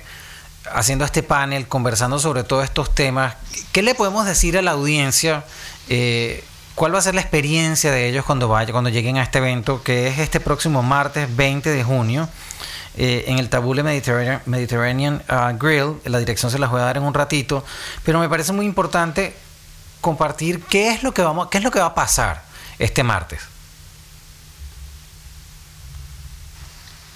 haciendo 0.72 1.04
este 1.04 1.22
panel, 1.22 1.68
conversando 1.68 2.18
sobre 2.18 2.44
todos 2.44 2.64
estos 2.64 2.94
temas, 2.94 3.34
¿qué 3.72 3.82
le 3.82 3.94
podemos 3.94 4.26
decir 4.26 4.56
a 4.58 4.62
la 4.62 4.72
audiencia? 4.72 5.44
Eh, 5.88 6.44
¿Cuál 6.74 6.94
va 6.94 6.98
a 6.98 7.02
ser 7.02 7.14
la 7.14 7.20
experiencia 7.20 7.90
de 7.90 8.08
ellos 8.08 8.24
cuando 8.24 8.48
vaya, 8.48 8.72
cuando 8.72 8.90
lleguen 8.90 9.16
a 9.16 9.22
este 9.22 9.38
evento, 9.38 9.82
que 9.82 10.08
es 10.08 10.18
este 10.18 10.38
próximo 10.38 10.82
martes 10.82 11.34
20 11.34 11.70
de 11.70 11.82
junio? 11.82 12.28
Eh, 13.00 13.26
en 13.28 13.38
el 13.38 13.48
Tabule 13.48 13.84
Mediterranean, 13.84 15.22
uh, 15.30 15.56
Grill. 15.56 16.00
La 16.04 16.18
dirección 16.18 16.50
se 16.50 16.58
las 16.58 16.68
voy 16.68 16.80
a 16.80 16.84
dar 16.84 16.96
en 16.96 17.04
un 17.04 17.14
ratito. 17.14 17.64
Pero 18.04 18.18
me 18.18 18.28
parece 18.28 18.52
muy 18.52 18.66
importante 18.66 19.36
compartir 20.00 20.62
qué 20.64 20.90
es 20.90 21.04
lo 21.04 21.14
que, 21.14 21.22
vamos, 21.22 21.48
qué 21.48 21.58
es 21.58 21.64
lo 21.64 21.70
que 21.70 21.78
va 21.78 21.86
a 21.86 21.94
pasar 21.94 22.42
este 22.80 23.04
martes. 23.04 23.40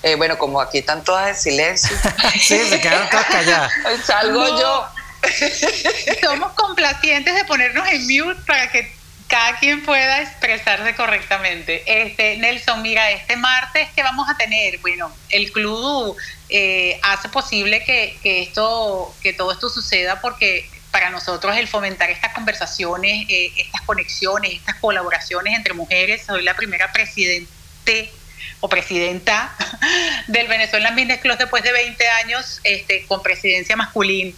Eh, 0.03 0.17
bueno, 0.17 0.37
como 0.37 0.61
aquí 0.61 0.79
están 0.79 1.05
todas 1.05 1.29
en 1.29 1.37
silencio. 1.37 1.97
sí, 2.41 2.59
se 2.59 2.81
quedaron 2.81 3.09
todas 3.09 3.27
calladas. 3.27 3.73
Salgo 4.05 4.59
yo. 4.59 4.89
Somos 6.23 6.53
complacientes 6.53 7.35
de 7.35 7.45
ponernos 7.45 7.87
en 7.89 8.03
mute 8.03 8.41
para 8.47 8.71
que 8.71 8.93
cada 9.33 9.59
quien 9.59 9.83
pueda 9.83 10.21
expresarse 10.21 10.95
correctamente. 10.95 11.83
Este, 11.87 12.37
Nelson, 12.37 12.83
mira, 12.83 13.11
este 13.13 13.37
martes 13.37 13.89
que 13.97 14.03
vamos 14.03 14.29
a 14.29 14.37
tener, 14.37 14.79
bueno, 14.81 15.11
el 15.31 15.51
club 15.53 16.15
eh, 16.51 17.01
hace 17.03 17.31
posible 17.31 17.83
que, 17.83 18.43
esto, 18.43 19.15
que 19.23 19.33
todo 19.33 19.53
esto 19.53 19.71
suceda 19.71 20.21
porque 20.21 20.69
para 20.91 21.09
nosotros 21.09 21.57
el 21.57 21.67
fomentar 21.67 22.11
estas 22.11 22.35
conversaciones, 22.35 23.27
eh, 23.31 23.51
estas 23.57 23.81
conexiones, 23.83 24.53
estas 24.53 24.77
colaboraciones 24.77 25.57
entre 25.57 25.73
mujeres, 25.73 26.27
soy 26.27 26.43
la 26.43 26.55
primera 26.55 26.93
presidente 26.93 28.13
o 28.61 28.69
presidenta 28.69 29.55
del 30.29 30.47
Venezuelan 30.47 30.95
Business 30.95 31.21
Club 31.21 31.39
después 31.39 31.63
de 31.63 31.73
20 31.73 32.09
años 32.25 32.61
este, 32.65 33.05
con 33.07 33.23
presidencia 33.23 33.77
masculina. 33.77 34.35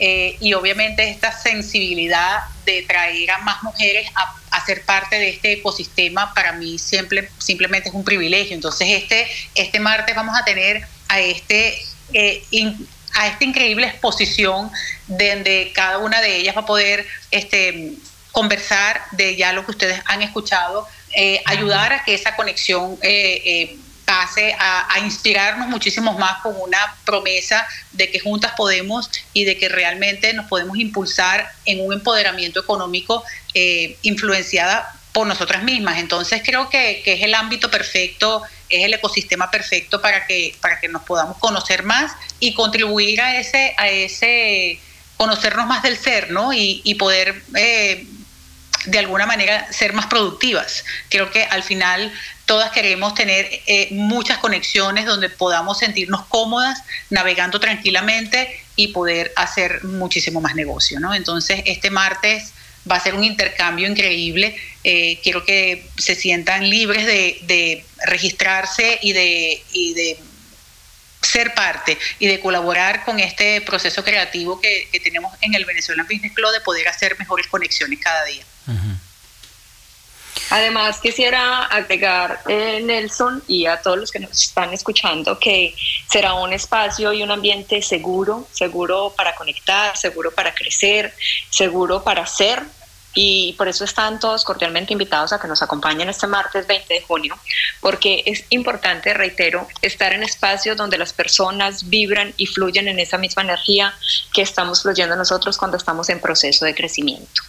Eh, 0.00 0.36
y 0.40 0.54
obviamente 0.54 1.10
esta 1.10 1.32
sensibilidad 1.32 2.38
de 2.64 2.82
traer 2.82 3.32
a 3.32 3.38
más 3.38 3.62
mujeres 3.64 4.08
a, 4.14 4.34
ser 4.64 4.84
parte 4.84 5.16
de 5.16 5.30
este 5.30 5.52
ecosistema 5.52 6.34
para 6.34 6.52
mí 6.52 6.78
simplemente 6.78 7.88
es 7.88 7.94
un 7.94 8.04
privilegio. 8.04 8.54
Entonces 8.54 8.86
este, 8.90 9.26
este 9.54 9.80
martes 9.80 10.14
vamos 10.14 10.38
a 10.38 10.44
tener 10.44 10.86
a, 11.08 11.20
este, 11.20 11.80
eh, 12.12 12.42
a 13.14 13.28
esta 13.28 13.44
increíble 13.44 13.86
exposición 13.86 14.70
donde 15.06 15.72
cada 15.74 15.98
una 15.98 16.20
de 16.20 16.36
ellas 16.36 16.54
va 16.54 16.62
a 16.62 16.66
poder 16.66 17.06
este, 17.30 17.94
conversar 18.30 19.00
de 19.12 19.36
ya 19.36 19.52
lo 19.52 19.64
que 19.64 19.70
ustedes 19.70 20.02
han 20.04 20.22
escuchado 20.22 20.86
eh, 21.14 21.40
ayudar 21.46 21.92
a 21.92 22.04
que 22.04 22.14
esa 22.14 22.36
conexión 22.36 22.98
eh, 23.02 23.42
eh, 23.44 23.76
pase 24.04 24.54
a, 24.58 24.98
inspirarnos 25.04 25.68
muchísimo 25.68 26.18
más 26.18 26.40
con 26.42 26.54
una 26.60 26.96
promesa 27.04 27.66
de 27.92 28.10
que 28.10 28.20
juntas 28.20 28.52
podemos 28.56 29.10
y 29.34 29.44
de 29.44 29.58
que 29.58 29.68
realmente 29.68 30.32
nos 30.32 30.46
podemos 30.46 30.78
impulsar 30.78 31.50
en 31.66 31.84
un 31.84 31.92
empoderamiento 31.92 32.60
económico 32.60 33.22
influenciada 34.02 34.94
por 35.12 35.26
nosotras 35.26 35.62
mismas. 35.62 35.98
Entonces 35.98 36.40
creo 36.42 36.70
que, 36.70 37.02
es 37.04 37.22
el 37.22 37.34
ámbito 37.34 37.70
perfecto, 37.70 38.42
es 38.70 38.84
el 38.84 38.94
ecosistema 38.94 39.50
perfecto 39.50 40.00
para 40.00 40.26
que, 40.26 40.56
para 40.60 40.80
que 40.80 40.88
nos 40.88 41.02
podamos 41.02 41.36
conocer 41.36 41.82
más 41.82 42.12
y 42.40 42.54
contribuir 42.54 43.20
a 43.20 43.38
ese, 43.38 43.74
a 43.76 43.88
ese 43.88 44.80
conocernos 45.18 45.66
más 45.66 45.82
del 45.82 45.98
ser, 45.98 46.30
¿no? 46.30 46.54
Y, 46.54 46.80
y 46.84 46.94
poder 46.94 47.42
de 48.86 48.98
alguna 48.98 49.26
manera 49.26 49.70
ser 49.72 49.92
más 49.92 50.06
productivas. 50.06 50.84
Creo 51.08 51.30
que 51.30 51.44
al 51.44 51.62
final 51.62 52.12
todas 52.46 52.70
queremos 52.70 53.14
tener 53.14 53.48
eh, 53.66 53.88
muchas 53.90 54.38
conexiones 54.38 55.06
donde 55.06 55.28
podamos 55.28 55.78
sentirnos 55.78 56.24
cómodas 56.26 56.82
navegando 57.10 57.60
tranquilamente 57.60 58.60
y 58.76 58.88
poder 58.88 59.32
hacer 59.36 59.84
muchísimo 59.84 60.40
más 60.40 60.54
negocio. 60.54 61.00
¿no? 61.00 61.14
Entonces, 61.14 61.62
este 61.66 61.90
martes 61.90 62.52
va 62.90 62.96
a 62.96 63.00
ser 63.00 63.14
un 63.14 63.24
intercambio 63.24 63.88
increíble. 63.88 64.56
Eh, 64.84 65.20
quiero 65.22 65.44
que 65.44 65.86
se 65.98 66.14
sientan 66.14 66.68
libres 66.70 67.06
de, 67.06 67.84
registrarse 68.06 68.98
y 69.02 69.12
de, 69.12 69.62
y 69.72 69.92
de 69.94 70.18
ser 71.38 71.54
parte 71.54 71.96
y 72.18 72.26
de 72.26 72.40
colaborar 72.40 73.04
con 73.04 73.20
este 73.20 73.60
proceso 73.60 74.02
creativo 74.02 74.60
que, 74.60 74.88
tenemos 75.04 75.32
en 75.40 75.54
el 75.54 75.64
Venezuelan 75.64 76.06
Business 76.06 76.32
Club 76.34 76.50
de 76.52 76.60
poder 76.60 76.88
hacer 76.88 77.16
mejores 77.18 77.46
conexiones 77.46 78.00
cada 78.00 78.24
día. 78.24 78.44
Además, 80.50 80.98
quisiera 81.00 81.64
agregar, 81.64 82.40
eh, 82.48 82.80
Nelson, 82.82 83.42
y 83.46 83.66
a 83.66 83.80
todos 83.82 83.98
los 83.98 84.10
que 84.10 84.18
nos 84.18 84.42
están 84.42 84.72
escuchando, 84.72 85.38
que 85.38 85.74
será 86.10 86.34
un 86.34 86.52
espacio 86.52 87.12
y 87.12 87.22
un 87.22 87.30
ambiente 87.30 87.82
seguro, 87.82 88.48
seguro 88.52 89.12
para 89.16 89.34
conectar, 89.34 89.96
seguro 89.96 90.32
para 90.32 90.54
crecer, 90.54 91.14
seguro 91.50 92.02
para 92.02 92.26
ser. 92.26 92.62
Y 93.14 93.54
por 93.54 93.68
eso 93.68 93.84
están 93.84 94.20
todos 94.20 94.44
cordialmente 94.44 94.92
invitados 94.92 95.32
a 95.32 95.40
que 95.40 95.48
nos 95.48 95.62
acompañen 95.62 96.08
este 96.08 96.26
martes 96.26 96.66
20 96.66 96.94
de 96.94 97.02
junio, 97.02 97.36
porque 97.80 98.22
es 98.26 98.44
importante, 98.50 99.14
reitero, 99.14 99.66
estar 99.82 100.12
en 100.12 100.22
espacios 100.22 100.76
donde 100.76 100.98
las 100.98 101.12
personas 101.12 101.88
vibran 101.88 102.34
y 102.36 102.46
fluyen 102.46 102.86
en 102.86 102.98
esa 102.98 103.18
misma 103.18 103.42
energía 103.42 103.94
que 104.32 104.42
estamos 104.42 104.82
fluyendo 104.82 105.16
nosotros 105.16 105.56
cuando 105.56 105.76
estamos 105.76 106.08
en 106.10 106.20
proceso 106.20 106.64
de 106.64 106.74
crecimiento. 106.74 107.42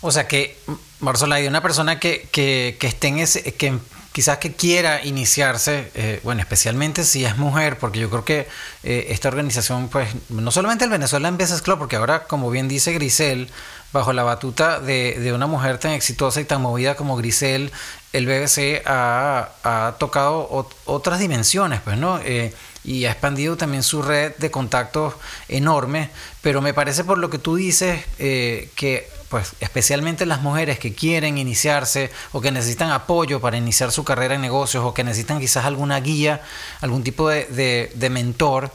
O 0.00 0.10
sea 0.10 0.26
que, 0.26 0.58
Marzola, 1.00 1.36
hay 1.36 1.46
una 1.46 1.62
persona 1.62 1.98
que, 1.98 2.28
que, 2.32 2.76
que 2.78 2.86
esté 2.86 3.08
en 3.08 3.18
ese, 3.18 3.54
que 3.54 3.78
quizás 4.16 4.38
que 4.38 4.54
quiera 4.54 5.04
iniciarse, 5.04 5.90
eh, 5.94 6.20
bueno, 6.24 6.40
especialmente 6.40 7.04
si 7.04 7.26
es 7.26 7.36
mujer, 7.36 7.78
porque 7.78 7.98
yo 7.98 8.08
creo 8.08 8.24
que 8.24 8.48
eh, 8.82 9.08
esta 9.10 9.28
organización, 9.28 9.90
pues, 9.90 10.08
no 10.30 10.50
solamente 10.50 10.84
el 10.84 10.90
Venezuela 10.90 11.30
Business 11.30 11.60
Club, 11.60 11.78
porque 11.78 11.96
ahora, 11.96 12.24
como 12.24 12.48
bien 12.48 12.66
dice 12.66 12.94
Grisel, 12.94 13.50
bajo 13.96 14.12
la 14.12 14.22
batuta 14.22 14.80
de, 14.80 15.18
de 15.18 15.32
una 15.32 15.46
mujer 15.46 15.78
tan 15.78 15.92
exitosa 15.92 16.40
y 16.40 16.44
tan 16.44 16.62
movida 16.62 16.94
como 16.94 17.16
Grisel, 17.16 17.72
el 18.12 18.26
BBC 18.26 18.82
ha, 18.86 19.50
ha 19.64 19.96
tocado 19.98 20.68
otras 20.84 21.18
dimensiones, 21.18 21.80
pues, 21.82 21.98
¿no? 21.98 22.18
Eh, 22.24 22.54
y 22.84 23.04
ha 23.06 23.10
expandido 23.10 23.56
también 23.56 23.82
su 23.82 24.00
red 24.00 24.36
de 24.36 24.50
contactos 24.50 25.14
enorme, 25.48 26.10
pero 26.40 26.62
me 26.62 26.72
parece 26.72 27.02
por 27.02 27.18
lo 27.18 27.30
que 27.30 27.38
tú 27.38 27.56
dices 27.56 28.04
que 28.16 29.10
pues 29.28 29.54
especialmente 29.60 30.26
las 30.26 30.42
mujeres 30.42 30.78
que 30.78 30.94
quieren 30.94 31.38
iniciarse 31.38 32.10
o 32.32 32.40
que 32.40 32.50
necesitan 32.50 32.90
apoyo 32.90 33.40
para 33.40 33.56
iniciar 33.56 33.90
su 33.92 34.04
carrera 34.04 34.34
en 34.34 34.40
negocios 34.40 34.84
o 34.84 34.94
que 34.94 35.04
necesitan 35.04 35.40
quizás 35.40 35.64
alguna 35.64 36.00
guía, 36.00 36.42
algún 36.80 37.02
tipo 37.02 37.28
de, 37.28 38.08
mentor, 38.10 38.70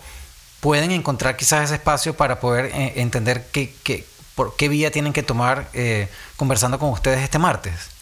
pueden 0.60 0.92
encontrar 0.92 1.38
quizás 1.38 1.66
ese 1.66 1.76
espacio 1.76 2.16
para 2.16 2.40
poder 2.40 2.66
eh, 2.66 2.94
entender 2.98 3.48
qué, 3.52 3.74
qué, 3.84 4.06
por 4.36 4.56
qué 4.56 4.70
vía 4.70 4.92
tienen 4.92 5.14
que 5.14 5.24
tomar 5.24 5.70
eh, 5.74 6.10
conversando 6.38 6.80
con 6.80 6.90
ustedes 6.90 7.20
este 7.20 7.40
martes. 7.40 8.01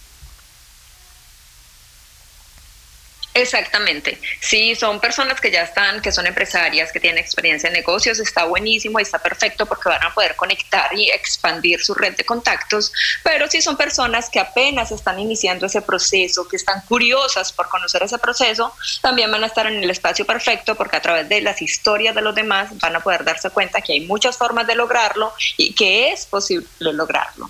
Exactamente. 3.41 4.19
Sí, 4.39 4.75
son 4.75 4.99
personas 4.99 5.39
que 5.39 5.51
ya 5.51 5.63
están, 5.63 6.01
que 6.01 6.11
son 6.11 6.27
empresarias, 6.27 6.91
que 6.91 6.99
tienen 6.99 7.23
experiencia 7.23 7.67
en 7.67 7.73
negocios, 7.73 8.19
está 8.19 8.45
buenísimo 8.45 8.99
y 8.99 9.03
está 9.03 9.19
perfecto 9.19 9.65
porque 9.65 9.89
van 9.89 10.03
a 10.03 10.13
poder 10.13 10.35
conectar 10.35 10.93
y 10.93 11.09
expandir 11.09 11.81
su 11.81 11.93
red 11.93 12.15
de 12.15 12.25
contactos, 12.25 12.91
pero 13.23 13.47
si 13.49 13.61
son 13.61 13.77
personas 13.77 14.29
que 14.29 14.39
apenas 14.39 14.91
están 14.91 15.19
iniciando 15.19 15.65
ese 15.65 15.81
proceso, 15.81 16.47
que 16.47 16.57
están 16.57 16.81
curiosas 16.81 17.51
por 17.53 17.69
conocer 17.69 18.03
ese 18.03 18.17
proceso, 18.17 18.73
también 19.01 19.31
van 19.31 19.43
a 19.43 19.47
estar 19.47 19.67
en 19.67 19.83
el 19.83 19.89
espacio 19.89 20.25
perfecto 20.25 20.75
porque 20.75 20.97
a 20.97 21.01
través 21.01 21.29
de 21.29 21.41
las 21.41 21.61
historias 21.61 22.15
de 22.15 22.21
los 22.21 22.35
demás 22.35 22.77
van 22.79 22.95
a 22.95 22.99
poder 22.99 23.23
darse 23.23 23.49
cuenta 23.49 23.81
que 23.81 23.93
hay 23.93 24.01
muchas 24.01 24.37
formas 24.37 24.67
de 24.67 24.75
lograrlo 24.75 25.33
y 25.57 25.73
que 25.73 26.11
es 26.11 26.25
posible 26.25 26.67
lograrlo. 26.79 27.49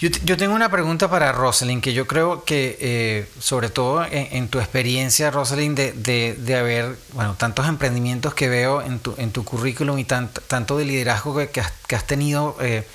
Yo, 0.00 0.36
tengo 0.36 0.54
una 0.54 0.70
pregunta 0.70 1.08
para 1.08 1.32
Rosalind, 1.32 1.82
que 1.82 1.92
yo 1.92 2.06
creo 2.06 2.44
que, 2.44 2.76
eh, 2.80 3.28
sobre 3.38 3.70
todo 3.70 4.04
en, 4.10 4.48
tu 4.48 4.58
experiencia, 4.58 5.30
Rosalind, 5.30 5.76
de, 5.76 6.34
de, 6.34 6.56
haber, 6.56 6.96
bueno, 7.12 7.34
tantos 7.38 7.66
emprendimientos 7.66 8.34
que 8.34 8.48
veo 8.48 8.82
en 8.82 8.98
tu, 8.98 9.14
en 9.16 9.32
tu 9.32 9.44
currículum 9.44 9.98
y 9.98 10.04
tanto 10.04 10.76
de 10.76 10.84
liderazgo 10.84 11.36
que, 11.48 11.60
has, 11.60 12.06
tenido, 12.06 12.56
eh, 12.60 12.86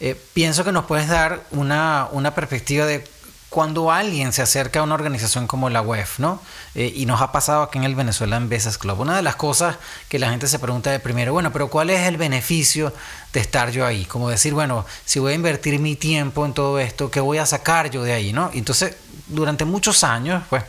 eh, 0.00 0.20
pienso 0.32 0.64
que 0.64 0.72
nos 0.72 0.84
puedes 0.86 1.08
dar 1.08 1.44
una, 1.50 2.08
una 2.12 2.34
perspectiva 2.34 2.86
de 2.86 3.04
cuando 3.48 3.90
alguien 3.90 4.32
se 4.32 4.42
acerca 4.42 4.80
a 4.80 4.82
una 4.82 4.94
organización 4.94 5.46
como 5.46 5.70
la 5.70 5.80
UEF, 5.80 6.18
¿no? 6.18 6.40
Eh, 6.74 6.92
y 6.94 7.06
nos 7.06 7.22
ha 7.22 7.32
pasado 7.32 7.62
aquí 7.62 7.78
en 7.78 7.84
el 7.84 7.94
Venezuelan 7.94 8.50
Business 8.50 8.76
Club. 8.76 9.00
Una 9.00 9.16
de 9.16 9.22
las 9.22 9.36
cosas 9.36 9.76
que 10.08 10.18
la 10.18 10.30
gente 10.30 10.48
se 10.48 10.58
pregunta 10.58 10.90
de 10.90 11.00
primero, 11.00 11.32
bueno, 11.32 11.50
pero 11.50 11.68
¿cuál 11.68 11.88
es 11.88 12.06
el 12.06 12.18
beneficio 12.18 12.92
de 13.32 13.40
estar 13.40 13.70
yo 13.70 13.86
ahí? 13.86 14.04
Como 14.04 14.28
decir, 14.28 14.52
bueno, 14.52 14.84
si 15.06 15.18
voy 15.18 15.32
a 15.32 15.34
invertir 15.34 15.78
mi 15.78 15.96
tiempo 15.96 16.44
en 16.44 16.52
todo 16.52 16.78
esto, 16.78 17.10
¿qué 17.10 17.20
voy 17.20 17.38
a 17.38 17.46
sacar 17.46 17.90
yo 17.90 18.02
de 18.02 18.12
ahí, 18.12 18.34
¿no? 18.34 18.50
Entonces, 18.52 18.96
durante 19.28 19.64
muchos 19.64 20.04
años, 20.04 20.42
pues, 20.50 20.62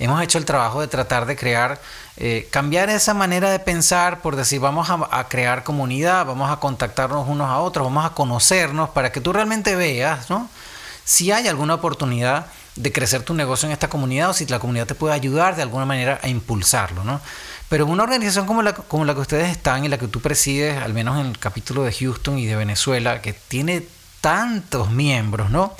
hemos 0.00 0.20
hecho 0.20 0.38
el 0.38 0.44
trabajo 0.44 0.80
de 0.80 0.88
tratar 0.88 1.26
de 1.26 1.36
crear, 1.36 1.80
eh, 2.16 2.48
cambiar 2.50 2.90
esa 2.90 3.14
manera 3.14 3.50
de 3.50 3.60
pensar 3.60 4.20
por 4.20 4.34
decir, 4.34 4.58
vamos 4.58 4.88
a, 4.90 5.28
crear 5.28 5.62
comunidad, 5.62 6.26
vamos 6.26 6.50
a 6.50 6.56
contactarnos 6.56 7.28
unos 7.28 7.48
a 7.48 7.58
otros, 7.58 7.86
vamos 7.86 8.04
a 8.04 8.10
conocernos 8.10 8.90
para 8.90 9.12
que 9.12 9.20
tú 9.20 9.32
realmente 9.32 9.76
veas, 9.76 10.28
¿no? 10.28 10.48
Si 11.06 11.30
hay 11.30 11.46
alguna 11.46 11.74
oportunidad 11.74 12.46
de 12.74 12.92
crecer 12.92 13.22
tu 13.22 13.32
negocio 13.32 13.66
en 13.66 13.72
esta 13.72 13.88
comunidad 13.88 14.30
o 14.30 14.34
si 14.34 14.44
la 14.46 14.58
comunidad 14.58 14.88
te 14.88 14.96
puede 14.96 15.14
ayudar 15.14 15.54
de 15.54 15.62
alguna 15.62 15.86
manera 15.86 16.18
a 16.20 16.28
impulsarlo, 16.28 17.04
¿no? 17.04 17.20
Pero 17.68 17.86
una 17.86 18.02
organización 18.02 18.44
como 18.44 18.60
la, 18.60 18.74
como 18.74 19.04
la 19.04 19.14
que 19.14 19.20
ustedes 19.20 19.50
están 19.50 19.84
y 19.84 19.88
la 19.88 19.98
que 19.98 20.08
tú 20.08 20.20
presides, 20.20 20.76
al 20.82 20.92
menos 20.92 21.18
en 21.20 21.26
el 21.26 21.38
capítulo 21.38 21.84
de 21.84 21.92
Houston 21.92 22.38
y 22.38 22.46
de 22.46 22.56
Venezuela, 22.56 23.22
que 23.22 23.32
tiene 23.32 23.86
tantos 24.20 24.90
miembros, 24.90 25.48
¿no? 25.48 25.76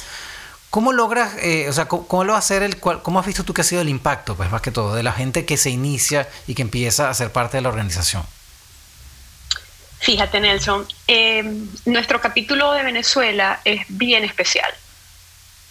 ¿Cómo 0.71 0.93
logras, 0.93 1.33
eh, 1.41 1.67
o 1.69 1.73
sea, 1.73 1.87
cómo, 1.87 2.23
lo 2.23 2.33
va 2.33 2.43
el 2.49 2.79
cómo 2.79 3.19
has 3.19 3.27
visto 3.27 3.43
tú 3.43 3.53
que 3.53 3.63
ha 3.63 3.65
sido 3.65 3.83
el 3.83 3.89
impacto, 3.89 4.37
pues 4.37 4.51
más 4.51 4.63
que 4.63 4.71
todo, 4.71 4.95
de 4.95 5.03
la 5.03 5.13
gente 5.13 5.45
que 5.45 5.57
se 5.57 5.71
inicia 5.71 6.29
y 6.47 6.55
que 6.55 6.63
empieza 6.63 7.11
a 7.11 7.15
ser 7.15 7.33
parte 7.33 7.57
de 7.57 7.63
la 7.63 7.69
organización? 7.69 8.25
Fíjate, 9.99 10.39
Nelson, 10.39 10.87
eh, 11.09 11.43
nuestro 11.85 12.21
capítulo 12.21 12.73
de 12.75 12.85
Venezuela 12.85 13.61
es 13.65 13.85
bien 13.89 14.23
especial 14.23 14.73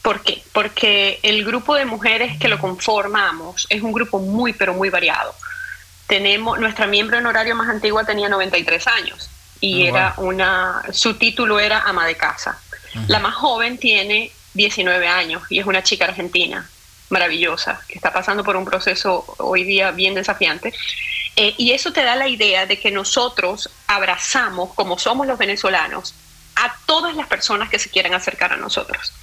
¿Por 0.05 0.21
qué? 0.21 0.43
Porque 0.53 1.19
el 1.23 1.43
grupo 1.43 1.73
de 1.73 1.83
mujeres 1.83 2.37
que 2.37 2.47
lo 2.47 2.59
conformamos 2.59 3.65
es 3.71 3.81
un 3.81 3.91
grupo 3.91 4.19
muy, 4.19 4.53
pero 4.53 4.75
muy 4.75 4.91
variado. 4.91 5.33
Tenemos, 6.05 6.59
nuestra 6.59 6.85
miembro 6.85 7.17
honorario 7.17 7.55
más 7.55 7.67
antigua 7.69 8.05
tenía 8.05 8.29
93 8.29 8.85
años 8.85 9.31
y 9.59 9.81
oh, 9.81 9.87
era 9.87 10.13
una, 10.17 10.83
su 10.91 11.15
título 11.15 11.59
era 11.59 11.81
ama 11.81 12.05
de 12.05 12.15
casa. 12.15 12.61
La 13.07 13.17
más 13.17 13.33
joven 13.33 13.79
tiene 13.79 14.31
19 14.53 15.07
años 15.07 15.41
y 15.49 15.57
es 15.57 15.65
una 15.65 15.81
chica 15.81 16.05
argentina 16.05 16.69
maravillosa 17.09 17.81
que 17.87 17.95
está 17.95 18.13
pasando 18.13 18.43
por 18.43 18.57
un 18.57 18.65
proceso 18.65 19.25
hoy 19.39 19.63
día 19.63 19.89
bien 19.89 20.13
desafiante. 20.13 20.71
Eh, 21.35 21.55
y 21.57 21.71
eso 21.71 21.91
te 21.91 22.03
da 22.03 22.15
la 22.15 22.27
idea 22.27 22.67
de 22.67 22.79
que 22.79 22.91
nosotros 22.91 23.71
abrazamos, 23.87 24.71
como 24.75 24.99
somos 24.99 25.25
los 25.25 25.39
venezolanos, 25.39 26.13
a 26.55 26.73
todas 26.85 27.15
las 27.15 27.27
personas 27.27 27.69
que 27.69 27.79
se 27.79 27.89
quieran 27.89 28.13
acercar 28.13 28.53
a 28.53 28.57
nosotros. 28.57 29.13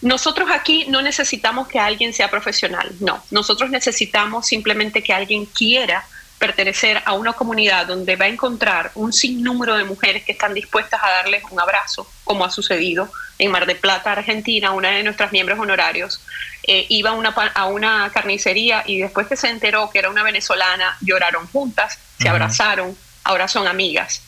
Nosotros 0.00 0.48
aquí 0.52 0.86
no 0.88 1.02
necesitamos 1.02 1.68
que 1.68 1.78
alguien 1.78 2.14
sea 2.14 2.30
profesional, 2.30 2.90
no, 3.00 3.22
nosotros 3.30 3.70
necesitamos 3.70 4.46
simplemente 4.46 5.02
que 5.02 5.12
alguien 5.12 5.46
quiera 5.46 6.04
pertenecer 6.38 7.02
a 7.04 7.12
una 7.12 7.34
comunidad 7.34 7.86
donde 7.86 8.16
va 8.16 8.24
a 8.24 8.28
encontrar 8.28 8.92
un 8.94 9.12
sinnúmero 9.12 9.76
de 9.76 9.84
mujeres 9.84 10.24
que 10.24 10.32
están 10.32 10.54
dispuestas 10.54 10.98
a 11.02 11.10
darles 11.10 11.44
un 11.50 11.60
abrazo, 11.60 12.10
como 12.24 12.46
ha 12.46 12.50
sucedido 12.50 13.12
en 13.38 13.50
Mar 13.50 13.66
de 13.66 13.74
Plata, 13.74 14.12
Argentina, 14.12 14.72
una 14.72 14.88
de 14.90 15.02
nuestras 15.02 15.32
miembros 15.32 15.58
honorarios 15.58 16.22
eh, 16.62 16.86
iba 16.88 17.10
a 17.10 17.12
una, 17.14 17.30
a 17.30 17.66
una 17.66 18.10
carnicería 18.12 18.84
y 18.86 19.00
después 19.00 19.26
que 19.26 19.36
se 19.36 19.48
enteró 19.48 19.90
que 19.90 19.98
era 19.98 20.10
una 20.10 20.22
venezolana, 20.22 20.96
lloraron 21.00 21.46
juntas, 21.46 21.98
se 22.18 22.28
abrazaron, 22.28 22.96
ahora 23.24 23.48
son 23.48 23.66
amigas. 23.66 24.22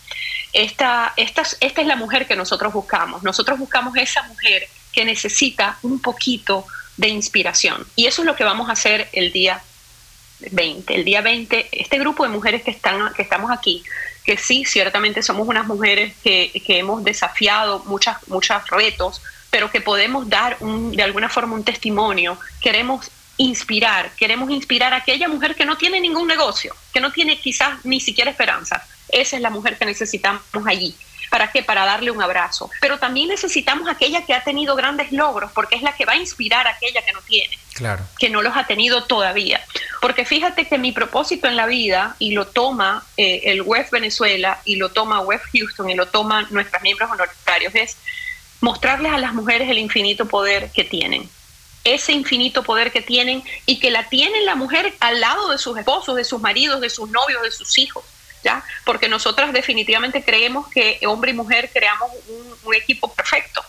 Esta, 0.52 1.14
esta, 1.16 1.42
es 1.60 1.86
la 1.86 1.96
mujer 1.96 2.26
que 2.26 2.36
nosotros 2.36 2.72
buscamos. 2.72 3.22
Nosotros 3.22 3.58
buscamos 3.58 3.96
esa 3.96 4.22
mujer 4.24 4.68
que 4.92 5.04
necesita 5.04 5.78
un 5.82 6.00
poquito 6.00 6.66
de 6.96 7.08
inspiración. 7.08 7.86
Y 7.96 8.06
eso 8.06 8.22
es 8.22 8.26
lo 8.26 8.36
que 8.36 8.44
vamos 8.44 8.68
a 8.68 8.72
hacer 8.72 9.08
el 9.12 9.32
día 9.32 9.62
20. 10.50 10.94
El 10.94 11.04
día 11.04 11.20
20, 11.22 11.68
este 11.72 11.98
grupo 11.98 12.24
de 12.24 12.28
mujeres 12.28 12.62
que, 12.62 12.70
están, 12.70 13.12
que 13.14 13.22
estamos 13.22 13.50
aquí, 13.50 13.82
que 14.24 14.36
sí, 14.36 14.64
ciertamente 14.64 15.22
somos 15.22 15.48
unas 15.48 15.66
mujeres 15.66 16.14
que, 16.22 16.50
hemos 16.68 17.02
desafiado 17.02 17.82
muchas, 17.86 18.16
muchos 18.28 18.68
retos, 18.68 19.22
pero 19.50 19.70
que 19.70 19.80
podemos 19.80 20.28
dar 20.28 20.58
de 20.58 21.02
alguna 21.02 21.28
forma 21.28 21.54
un 21.54 21.64
testimonio. 21.64 22.38
Queremos 22.60 23.10
inspirar, 23.38 24.12
queremos 24.16 24.50
inspirar 24.50 24.92
a 24.92 24.96
aquella 24.96 25.28
mujer 25.28 25.54
que 25.54 25.64
no 25.64 25.76
tiene 25.76 26.00
ningún 26.00 26.28
negocio, 26.28 26.74
que 26.92 27.00
no 27.00 27.12
tiene 27.12 27.38
quizás 27.38 27.84
ni 27.84 28.00
siquiera 28.00 28.30
esperanza, 28.30 28.86
esa 29.12 29.36
es 29.36 29.42
la 29.42 29.50
mujer 29.50 29.78
que 29.78 29.84
necesitamos 29.84 30.42
allí. 30.66 30.94
¿Para 31.30 31.50
qué? 31.50 31.62
Para 31.62 31.86
darle 31.86 32.10
un 32.10 32.20
abrazo. 32.20 32.70
Pero 32.80 32.98
también 32.98 33.28
necesitamos 33.28 33.88
aquella 33.88 34.26
que 34.26 34.34
ha 34.34 34.44
tenido 34.44 34.76
grandes 34.76 35.12
logros, 35.12 35.50
porque 35.52 35.76
es 35.76 35.82
la 35.82 35.94
que 35.94 36.04
va 36.04 36.12
a 36.12 36.16
inspirar 36.16 36.66
a 36.66 36.72
aquella 36.72 37.02
que 37.02 37.12
no 37.12 37.22
tiene, 37.22 37.58
claro. 37.72 38.04
que 38.18 38.28
no 38.28 38.42
los 38.42 38.54
ha 38.54 38.66
tenido 38.66 39.04
todavía. 39.04 39.64
Porque 40.02 40.26
fíjate 40.26 40.66
que 40.66 40.76
mi 40.76 40.92
propósito 40.92 41.48
en 41.48 41.56
la 41.56 41.64
vida, 41.64 42.16
y 42.18 42.32
lo 42.32 42.48
toma 42.48 43.06
eh, 43.16 43.42
el 43.44 43.62
WEF 43.62 43.90
Venezuela, 43.90 44.60
y 44.66 44.76
lo 44.76 44.90
toma 44.90 45.20
WEF 45.20 45.42
Houston, 45.54 45.88
y 45.88 45.94
lo 45.94 46.06
toman 46.06 46.48
nuestros 46.50 46.82
miembros 46.82 47.10
honorarios, 47.10 47.74
es 47.74 47.96
mostrarles 48.60 49.12
a 49.12 49.18
las 49.18 49.32
mujeres 49.32 49.70
el 49.70 49.78
infinito 49.78 50.26
poder 50.26 50.70
que 50.70 50.84
tienen 50.84 51.30
ese 51.84 52.12
infinito 52.12 52.62
poder 52.62 52.92
que 52.92 53.00
tienen 53.00 53.42
y 53.66 53.80
que 53.80 53.90
la 53.90 54.08
tienen 54.08 54.46
la 54.46 54.54
mujer 54.54 54.94
al 55.00 55.20
lado 55.20 55.50
de 55.50 55.58
sus 55.58 55.76
esposos, 55.76 56.16
de 56.16 56.24
sus 56.24 56.40
maridos, 56.40 56.80
de 56.80 56.90
sus 56.90 57.10
novios, 57.10 57.42
de 57.42 57.50
sus 57.50 57.76
hijos. 57.78 58.04
¿Ya? 58.42 58.64
Porque 58.84 59.08
nosotras 59.08 59.52
definitivamente 59.52 60.24
creemos 60.24 60.68
que 60.68 60.98
hombre 61.06 61.30
y 61.30 61.34
mujer 61.34 61.70
creamos 61.72 62.10
un, 62.64 62.74
equipo 62.74 63.12
perfecto. 63.12 63.62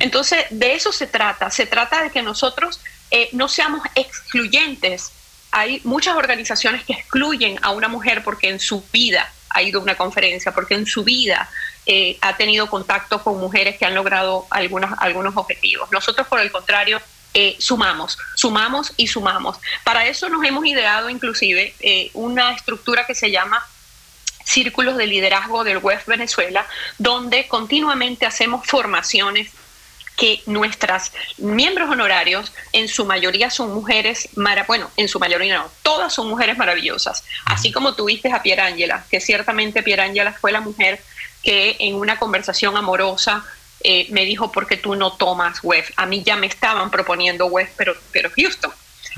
Entonces, 0.00 0.44
de 0.50 0.74
eso 0.74 0.92
se 0.92 1.06
trata. 1.06 1.50
Se 1.50 1.66
trata 1.66 2.02
de 2.02 2.10
que 2.10 2.20
nosotros 2.20 2.80
eh, 3.10 3.30
no 3.32 3.48
seamos 3.48 3.80
excluyentes. 3.94 5.12
Hay 5.50 5.80
muchas 5.84 6.16
organizaciones 6.16 6.84
que 6.84 6.92
excluyen 6.92 7.58
a 7.62 7.70
una 7.70 7.88
mujer 7.88 8.22
porque 8.22 8.50
en 8.50 8.60
su 8.60 8.84
vida 8.92 9.32
ha 9.48 9.62
ido 9.62 9.80
a 9.80 9.82
una 9.82 9.96
conferencia, 9.96 10.52
porque 10.52 10.74
en 10.74 10.86
su 10.86 11.04
vida 11.04 11.48
eh, 11.86 12.16
ha 12.20 12.36
tenido 12.36 12.68
contacto 12.68 13.22
con 13.22 13.38
mujeres 13.38 13.76
que 13.76 13.84
han 13.84 13.94
logrado 13.94 14.46
algunos, 14.50 14.90
algunos 14.98 15.36
objetivos. 15.36 15.90
Nosotros, 15.90 16.26
por 16.26 16.40
el 16.40 16.52
contrario, 16.52 17.00
eh, 17.34 17.56
sumamos, 17.58 18.18
sumamos 18.34 18.92
y 18.96 19.06
sumamos. 19.06 19.58
Para 19.84 20.06
eso 20.06 20.28
nos 20.28 20.44
hemos 20.44 20.66
ideado 20.66 21.08
inclusive 21.08 21.74
eh, 21.80 22.10
una 22.12 22.52
estructura 22.52 23.06
que 23.06 23.14
se 23.14 23.30
llama 23.30 23.64
Círculos 24.44 24.96
de 24.96 25.06
Liderazgo 25.06 25.64
del 25.64 25.78
West 25.78 26.06
Venezuela, 26.06 26.66
donde 26.98 27.48
continuamente 27.48 28.26
hacemos 28.26 28.66
formaciones 28.66 29.50
que 30.16 30.42
nuestras 30.46 31.12
miembros 31.38 31.90
honorarios 31.90 32.52
en 32.72 32.88
su 32.88 33.04
mayoría 33.04 33.50
son 33.50 33.72
mujeres, 33.72 34.28
bueno, 34.66 34.90
en 34.96 35.08
su 35.08 35.18
mayoría 35.18 35.58
no, 35.58 35.70
todas 35.82 36.12
son 36.12 36.28
mujeres 36.28 36.58
maravillosas, 36.58 37.24
así 37.46 37.72
como 37.72 37.94
tuviste 37.94 38.30
a 38.30 38.42
Pierangela, 38.42 39.04
que 39.10 39.20
ciertamente 39.20 39.82
Pierangela 39.82 40.32
fue 40.32 40.52
la 40.52 40.60
mujer 40.60 41.00
que 41.42 41.76
en 41.80 41.96
una 41.96 42.18
conversación 42.18 42.76
amorosa 42.76 43.44
eh, 43.80 44.06
me 44.10 44.24
dijo, 44.24 44.52
¿por 44.52 44.66
qué 44.66 44.76
tú 44.76 44.94
no 44.94 45.12
tomas 45.14 45.62
web? 45.62 45.84
A 45.96 46.06
mí 46.06 46.22
ya 46.22 46.36
me 46.36 46.46
estaban 46.46 46.90
proponiendo 46.90 47.46
web, 47.46 47.68
pero, 47.76 47.94
pero 48.12 48.30
Houston. 48.36 48.70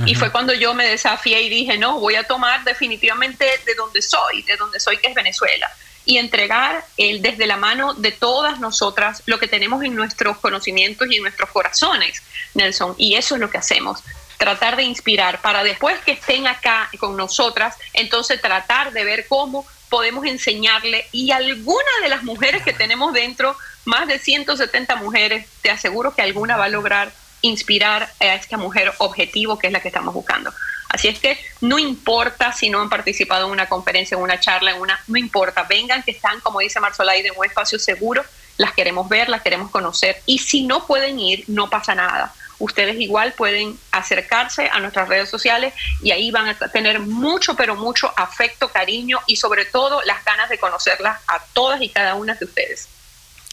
Y 0.07 0.15
fue 0.15 0.31
cuando 0.31 0.53
yo 0.53 0.75
me 0.75 0.87
desafié 0.87 1.43
y 1.43 1.49
dije, 1.49 1.79
no, 1.79 2.01
voy 2.01 2.17
a 2.17 2.25
tomar 2.25 2.65
definitivamente 2.65 3.45
de 3.65 3.75
donde 3.75 4.03
soy, 4.03 4.43
de 4.43 4.57
donde 4.57 4.81
soy, 4.81 4.99
que 4.99 5.09
es 5.09 5.15
Venezuela. 5.15 5.71
Y 6.05 6.19
entregar 6.19 6.85
el, 6.97 7.23
desde 7.23 7.47
la 7.47 7.57
mano 7.57 7.95
de 7.95 8.13
todas 8.13 8.61
nosotras 8.61 9.23
lo 9.27 9.39
que 9.39 9.49
tenemos 9.49 9.83
en 9.83 9.95
nuestros 9.95 10.39
conocimientos 10.39 11.09
y 11.11 11.17
en 11.17 11.23
nuestros 11.23 11.51
corazones, 11.51 12.23
Nelson. 12.55 12.95
Y 12.99 13.15
eso 13.15 13.37
es 13.37 13.41
lo 13.41 13.51
que 13.51 13.59
hacemos 13.59 14.03
tratar 14.37 14.77
de 14.77 14.83
inspirar 14.83 15.41
para 15.41 15.65
después 15.65 15.99
que 16.01 16.13
estén 16.13 16.47
acá 16.47 16.91
con 16.99 17.17
nosotras, 17.17 17.77
entonces 17.93 18.41
tratar 18.41 18.93
de 18.93 19.05
ver 19.05 19.27
cómo 19.29 19.67
podemos 19.89 20.27
enseñarle 20.27 21.07
y 21.13 21.31
alguna 21.31 21.91
de 22.03 22.09
las 22.09 22.25
mujeres 22.25 22.63
que 22.63 22.73
tenemos 22.73 23.13
dentro, 23.13 23.57
más 23.85 24.09
de 24.09 24.19
170 24.19 24.97
mujeres, 24.97 25.47
te 25.63 25.71
aseguro 25.71 26.15
que 26.15 26.23
alguna 26.23 26.57
va 26.57 26.65
a 26.65 26.69
lograr 26.69 27.13
inspirar 27.47 28.11
a 28.21 28.35
esta 28.35 28.57
mujer 28.57 28.93
objetivo 28.99 29.59
que 29.59 29.69
es 29.69 29.73
la 29.73 29.81
que 29.81 29.89
estamos 29.89 30.15
buscando. 30.15 30.53
Así 30.89 31.09
es 31.09 31.19
que 31.19 31.39
no 31.61 31.79
importa 31.79 32.53
si 32.53 32.71
no 32.71 32.81
han 32.81 32.89
participado 32.89 33.47
en 33.47 33.53
una 33.53 33.69
conferencia, 33.69 34.17
en 34.17 34.23
una 34.23 34.39
charla, 34.39 34.71
en 34.71 34.81
una, 34.81 35.01
no 35.09 35.19
importa, 35.19 35.65
vengan 35.65 36.03
que 36.03 36.13
están, 36.13 36.41
como 36.41 36.61
dice 36.61 36.79
Marzolaide, 36.79 37.29
en 37.29 37.35
un 37.37 37.45
espacio 37.45 37.79
seguro, 37.79 38.25
las 38.59 38.73
queremos 38.73 39.09
ver, 39.09 39.29
las 39.29 39.43
queremos 39.43 39.71
conocer 39.71 40.23
y 40.27 40.39
si 40.39 40.63
no 40.63 40.87
pueden 40.87 41.19
ir, 41.19 41.45
no 41.49 41.69
pasa 41.69 41.95
nada 41.95 42.33
ustedes 42.59 43.01
igual 43.01 43.33
pueden 43.33 43.79
acercarse 43.91 44.69
a 44.69 44.81
nuestras 44.81 45.09
redes 45.09 45.29
sociales 45.29 45.75
y 46.03 46.11
ahí 46.13 46.31
van 46.31 46.49
a 46.49 46.55
tener 46.71 47.01
mucho, 47.01 47.57
pero 47.57 47.77
mucho 47.77 48.13
afecto, 48.17 48.69
cariño 48.69 49.19
y 49.27 49.37
sobre 49.37 49.65
todo 49.65 50.03
las 50.03 50.25
ganas 50.25 50.49
de 50.49 50.59
conocerlas 50.59 51.21
a 51.27 51.41
todas 51.53 51.81
y 51.83 51.89
cada 51.89 52.15
una 52.15 52.35
de 52.35 52.45
ustedes. 52.45 52.89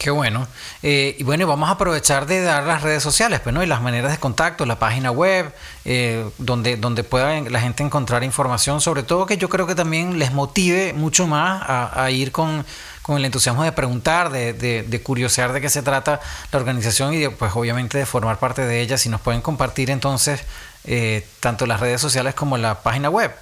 Qué 0.02 0.10
bueno. 0.10 0.48
Eh, 0.82 1.14
y 1.18 1.22
bueno, 1.22 1.46
vamos 1.46 1.68
a 1.68 1.72
aprovechar 1.72 2.26
de 2.26 2.40
dar 2.40 2.64
las 2.64 2.82
redes 2.82 3.02
sociales, 3.02 3.40
pues, 3.40 3.54
¿no? 3.54 3.62
Y 3.62 3.66
las 3.66 3.80
maneras 3.80 4.10
de 4.10 4.18
contacto, 4.18 4.66
la 4.66 4.78
página 4.78 5.10
web, 5.12 5.54
eh, 5.84 6.28
donde, 6.38 6.76
donde 6.76 7.04
pueda 7.04 7.40
la 7.40 7.60
gente 7.60 7.82
encontrar 7.82 8.24
información, 8.24 8.80
sobre 8.80 9.04
todo 9.04 9.26
que 9.26 9.36
yo 9.36 9.48
creo 9.48 9.66
que 9.66 9.74
también 9.74 10.18
les 10.18 10.32
motive 10.32 10.92
mucho 10.92 11.26
más 11.26 11.62
a 11.68 12.10
ir 12.10 12.32
con 12.32 12.64
con 13.02 13.16
el 13.16 13.24
entusiasmo 13.24 13.64
de 13.64 13.72
preguntar, 13.72 14.30
de, 14.30 14.52
de, 14.52 15.02
curiosear 15.02 15.52
de 15.52 15.60
qué 15.60 15.68
se 15.68 15.82
trata 15.82 16.20
la 16.52 16.58
organización 16.58 17.12
y 17.12 17.28
pues 17.28 17.52
obviamente 17.54 17.98
de 17.98 18.06
formar 18.06 18.38
parte 18.38 18.64
de 18.64 18.80
ella. 18.80 18.96
Si 18.96 19.08
nos 19.08 19.20
pueden 19.20 19.40
compartir 19.40 19.90
entonces 19.90 20.42
eh, 20.84 21.26
tanto 21.40 21.66
las 21.66 21.80
redes 21.80 22.00
sociales 22.00 22.34
como 22.34 22.56
la 22.56 22.82
página 22.82 23.10
web. 23.10 23.34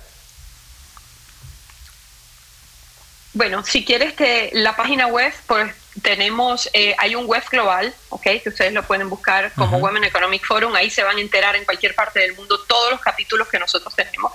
Bueno, 3.35 3.63
si 3.65 3.85
quieres 3.85 4.15
que 4.15 4.51
la 4.55 4.75
página 4.75 5.07
web, 5.07 5.33
pues 5.47 5.73
tenemos, 6.03 6.69
eh, 6.73 6.95
hay 6.99 7.15
un 7.15 7.27
web 7.27 7.43
global, 7.51 7.95
¿ok? 8.11 8.23
Que 8.43 8.49
ustedes 8.49 8.73
lo 8.73 8.83
pueden 8.83 9.09
buscar 9.09 9.53
como 9.55 9.79
Women 9.79 10.05
Economic 10.05 10.45
Forum, 10.45 10.75
ahí 10.75 10.91
se 10.91 11.03
van 11.03 11.17
a 11.17 11.21
enterar 11.21 11.57
en 11.57 11.65
cualquier 11.65 11.95
parte 11.95 12.21
del 12.21 12.35
mundo 12.35 12.61
todos 12.61 12.93
los 12.93 13.01
capítulos 13.01 13.49
que 13.49 13.59
nosotros 13.59 13.95
tenemos. 13.95 14.33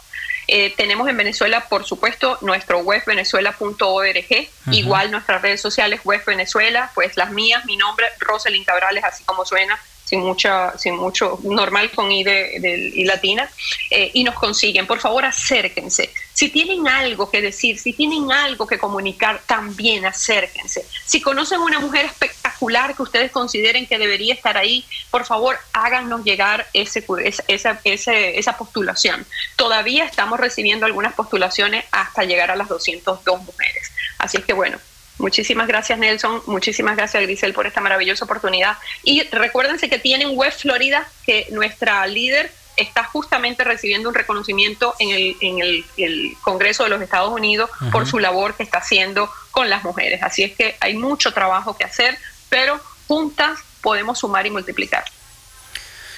Eh, 0.48 0.74
tenemos 0.78 1.08
en 1.10 1.18
Venezuela, 1.18 1.68
por 1.68 1.86
supuesto, 1.86 2.38
nuestro 2.42 2.80
web 2.80 3.02
venezuela.org, 3.06 4.50
igual 4.72 5.12
nuestras 5.12 5.42
redes 5.42 5.62
sociales 5.62 6.02
web 6.04 6.22
Venezuela, 6.26 6.92
pues 6.94 7.18
las 7.18 7.32
mías, 7.32 7.66
mi 7.66 7.78
nombre, 7.78 8.06
Rosalind 8.20 8.66
Cabrales, 8.66 9.04
así 9.04 9.24
como 9.24 9.44
suena, 9.44 9.80
sin 10.06 10.22
mucha, 10.22 10.78
sin 10.78 10.96
mucho, 10.96 11.40
normal 11.44 11.92
con 11.92 12.12
I 12.12 12.24
de, 12.24 12.92
y 12.96 13.04
latina, 13.04 13.50
eh, 13.90 14.12
y 14.14 14.24
nos 14.24 14.36
consiguen. 14.36 14.88
Por 14.88 15.00
favor, 15.00 15.26
acérquense. 15.26 16.12
Si 16.34 16.50
tienen 16.50 16.88
algo 16.88 17.30
que 17.30 17.42
decir, 17.42 17.80
si 17.80 17.94
tienen 17.94 18.32
algo 18.32 18.68
que 18.68 18.78
comunicar, 18.78 19.42
también 19.46 20.06
acérquense. 20.06 20.86
Si 21.06 21.22
conocen 21.22 21.60
una 21.60 21.80
mujer 21.80 22.06
espectacular 22.06 22.96
que 22.96 23.04
ustedes 23.04 23.32
consideren 23.32 23.88
que 23.88 23.98
debería 23.98 24.34
estar 24.34 24.58
ahí, 24.58 24.86
por 25.10 25.26
favor, 25.26 25.58
háganos 25.74 26.24
llegar 26.24 26.68
ese, 26.74 27.06
esa, 27.48 27.80
esa 27.84 28.58
postulación. 28.58 29.26
Todavía 29.56 30.06
estamos 30.06 30.40
recibiendo 30.40 30.86
algunas 30.86 31.14
postulaciones 31.14 31.86
hasta 31.92 32.24
llegar 32.24 32.52
a 32.52 32.56
las 32.56 32.68
202 32.68 33.42
mujeres. 33.44 33.92
Así 34.18 34.38
es 34.38 34.46
que 34.46 34.54
bueno, 34.54 34.78
Muchísimas 35.18 35.68
gracias 35.68 35.98
Nelson, 35.98 36.42
muchísimas 36.46 36.98
gracias 36.98 37.24
Grisel 37.24 37.54
por 37.54 37.68
esta 37.68 37.82
maravillosa 37.82 38.26
oportunidad. 38.26 38.78
Y 39.04 39.24
recuérdense 39.30 39.90
que 39.90 40.00
tienen 40.00 40.38
Web 40.38 40.52
Florida, 40.52 41.08
que 41.26 41.48
nuestra 41.52 42.06
líder 42.06 42.52
está 42.78 43.06
justamente 43.06 43.64
recibiendo 43.64 44.10
un 44.10 44.16
reconocimiento 44.16 44.96
en 45.00 45.12
el, 45.12 45.38
en 45.40 45.60
el, 45.62 46.36
Congreso 46.42 46.84
de 46.84 46.90
los 46.90 47.02
Estados 47.02 47.32
Unidos 47.32 47.70
por 47.92 48.06
su 48.06 48.20
labor 48.20 48.56
que 48.56 48.64
está 48.64 48.80
haciendo 48.80 49.30
con 49.52 49.70
las 49.70 49.84
mujeres. 49.84 50.22
Así 50.22 50.44
es 50.44 50.56
que 50.56 50.76
hay 50.80 50.96
mucho 50.96 51.34
trabajo 51.34 51.78
que 51.78 51.86
hacer, 51.86 52.18
pero 52.50 52.80
juntas 53.08 53.60
podemos 53.82 54.20
sumar 54.20 54.46
y 54.46 54.52
multiplicar. 54.52 55.06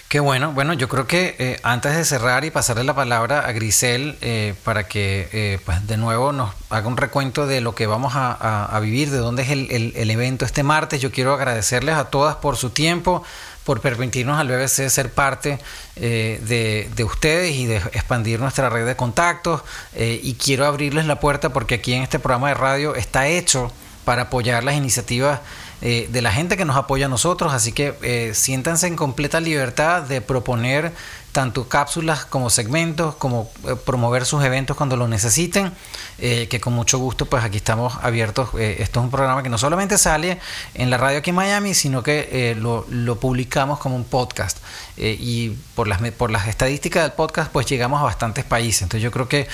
Qué 0.07 0.21
bueno. 0.21 0.53
Bueno, 0.53 0.71
yo 0.71 0.87
creo 0.87 1.05
que 1.05 1.35
eh, 1.37 1.59
antes 1.63 1.93
de 1.93 2.05
cerrar 2.05 2.45
y 2.45 2.49
pasarle 2.49 2.85
la 2.85 2.95
palabra 2.95 3.41
a 3.41 3.51
Grisel 3.51 4.17
eh, 4.21 4.55
para 4.63 4.87
que 4.87 5.27
eh, 5.33 5.59
pues 5.65 5.85
de 5.85 5.97
nuevo 5.97 6.31
nos 6.31 6.53
haga 6.69 6.87
un 6.87 6.95
recuento 6.95 7.45
de 7.45 7.59
lo 7.59 7.75
que 7.75 7.87
vamos 7.87 8.13
a, 8.15 8.79
vivir, 8.81 9.11
de 9.11 9.17
dónde 9.17 9.43
es 9.43 9.49
el, 9.49 10.09
evento 10.09 10.45
este 10.45 10.63
martes, 10.63 11.01
yo 11.01 11.11
quiero 11.11 11.33
agradecerles 11.33 11.95
a 11.95 12.05
todas 12.05 12.37
por 12.37 12.55
su 12.55 12.69
tiempo, 12.69 13.21
por 13.65 13.81
permitirnos 13.81 14.39
al 14.39 14.47
BBC 14.47 14.87
ser 14.87 15.11
parte 15.11 15.59
de, 15.95 16.89
de, 16.95 17.03
ustedes 17.03 17.55
y 17.55 17.65
de 17.65 17.75
expandir 17.75 18.39
nuestra 18.39 18.69
red 18.69 18.85
de 18.85 18.95
contactos. 18.95 19.61
y 19.93 20.35
quiero 20.35 20.65
abrirles 20.65 21.05
la 21.05 21.19
puerta 21.19 21.49
porque 21.49 21.75
aquí 21.75 21.93
en 21.93 22.03
este 22.03 22.17
programa 22.17 22.47
de 22.47 22.53
radio 22.53 22.95
está 22.95 23.27
hecho 23.27 23.73
para 24.05 24.21
apoyar 24.21 24.63
las 24.63 24.75
iniciativas 24.75 25.41
eh, 25.81 26.07
de 26.11 26.21
la 26.21 26.31
gente 26.31 26.57
que 26.57 26.65
nos 26.65 26.75
apoya 26.75 27.05
a 27.05 27.09
nosotros, 27.09 27.53
así 27.53 27.71
que 27.71 27.93
eh, 28.01 28.31
siéntanse 28.33 28.87
en 28.87 28.95
completa 28.95 29.39
libertad 29.39 30.01
de 30.01 30.21
proponer 30.21 30.91
tanto 31.37 31.69
cápsulas 31.69 32.25
como 32.25 32.49
segmentos, 32.49 33.13
como 33.13 33.51
eh, 33.67 33.75
promover 33.75 34.25
sus 34.25 34.43
eventos 34.43 34.75
cuando 34.75 34.97
lo 34.97 35.07
necesiten, 35.07 35.71
eh, 36.17 36.47
que 36.49 36.59
con 36.59 36.73
mucho 36.73 36.97
gusto 36.97 37.27
pues 37.27 37.43
aquí 37.43 37.57
estamos 37.57 37.95
abiertos. 38.01 38.49
Eh, 38.57 38.77
esto 38.79 39.01
es 39.01 39.03
un 39.03 39.11
programa 39.11 39.43
que 39.43 39.49
no 39.49 39.59
solamente 39.59 39.99
sale 39.99 40.39
en 40.73 40.89
la 40.89 40.97
radio 40.97 41.19
aquí 41.19 41.29
en 41.29 41.35
Miami, 41.35 41.75
sino 41.75 42.01
que 42.01 42.57
lo, 42.59 42.87
publicamos 43.19 43.77
como 43.77 43.95
un 43.95 44.05
podcast. 44.05 44.57
y 44.97 45.51
por 45.75 45.87
las, 45.87 46.01
por 46.13 46.31
las 46.31 46.47
estadísticas 46.47 47.03
del 47.03 47.11
podcast 47.11 47.51
pues 47.51 47.67
llegamos 47.67 48.01
a 48.01 48.05
bastantes 48.05 48.43
países. 48.43 48.81
Entonces 48.81 49.03
yo 49.03 49.11
creo 49.11 49.29
que 49.29 49.47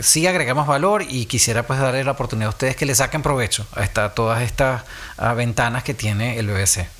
sí 0.00 0.26
agregamos 0.26 0.66
valor 0.66 1.04
y 1.08 1.26
quisiera 1.26 1.64
pues 1.64 1.78
darle 1.78 2.02
la 2.02 2.10
oportunidad 2.10 2.48
a 2.48 2.50
ustedes 2.50 2.74
que 2.74 2.86
le 2.86 2.96
saquen 2.96 3.22
provecho 3.22 3.64
a 3.72 3.84
esta, 3.84 4.14
todas 4.14 4.42
estas 4.42 4.82
ventanas 5.36 5.84
que 5.84 5.94
tiene 5.94 6.40
el 6.40 6.48
BBC. 6.48 6.95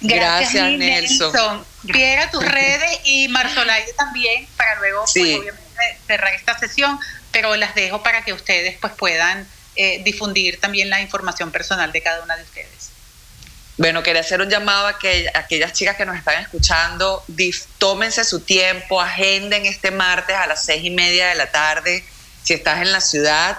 Gracias, 0.00 0.70
Nelson. 0.72 1.32
Nelson. 1.84 2.30
tus 2.30 2.44
redes 2.44 3.00
y 3.04 3.28
Marzolaide 3.28 3.92
también 3.94 4.46
para 4.56 4.78
luego 4.80 5.00
pues, 5.00 5.38
obviamente, 5.38 5.98
cerrar 6.06 6.34
esta 6.34 6.58
sesión, 6.58 6.98
pero 7.30 7.54
las 7.56 7.74
dejo 7.74 8.02
para 8.02 8.24
que 8.24 8.32
ustedes 8.32 8.78
pues 8.80 8.92
puedan 8.94 9.46
eh, 9.76 10.02
difundir 10.04 10.60
también 10.60 10.90
la 10.90 11.00
información 11.00 11.50
personal 11.50 11.92
de 11.92 12.02
cada 12.02 12.22
una 12.22 12.36
de 12.36 12.42
ustedes. 12.42 12.90
Bueno, 13.76 14.02
quería 14.02 14.20
hacer 14.20 14.42
un 14.42 14.50
llamado 14.50 14.88
a, 14.88 14.98
que, 14.98 15.30
aquellas 15.32 15.72
chicas 15.72 15.96
que 15.96 16.04
nos 16.04 16.16
están 16.16 16.42
escuchando, 16.42 17.24
tómense 17.78 18.24
su 18.24 18.40
tiempo, 18.40 19.00
agenden 19.00 19.64
este 19.64 19.90
martes 19.90 20.36
a 20.36 20.46
las 20.46 20.64
seis 20.64 20.84
y 20.84 20.90
media 20.90 21.28
de 21.28 21.34
la 21.36 21.50
tarde, 21.50 22.04
si 22.42 22.52
estás 22.52 22.82
en 22.82 22.92
la 22.92 23.00
ciudad, 23.00 23.56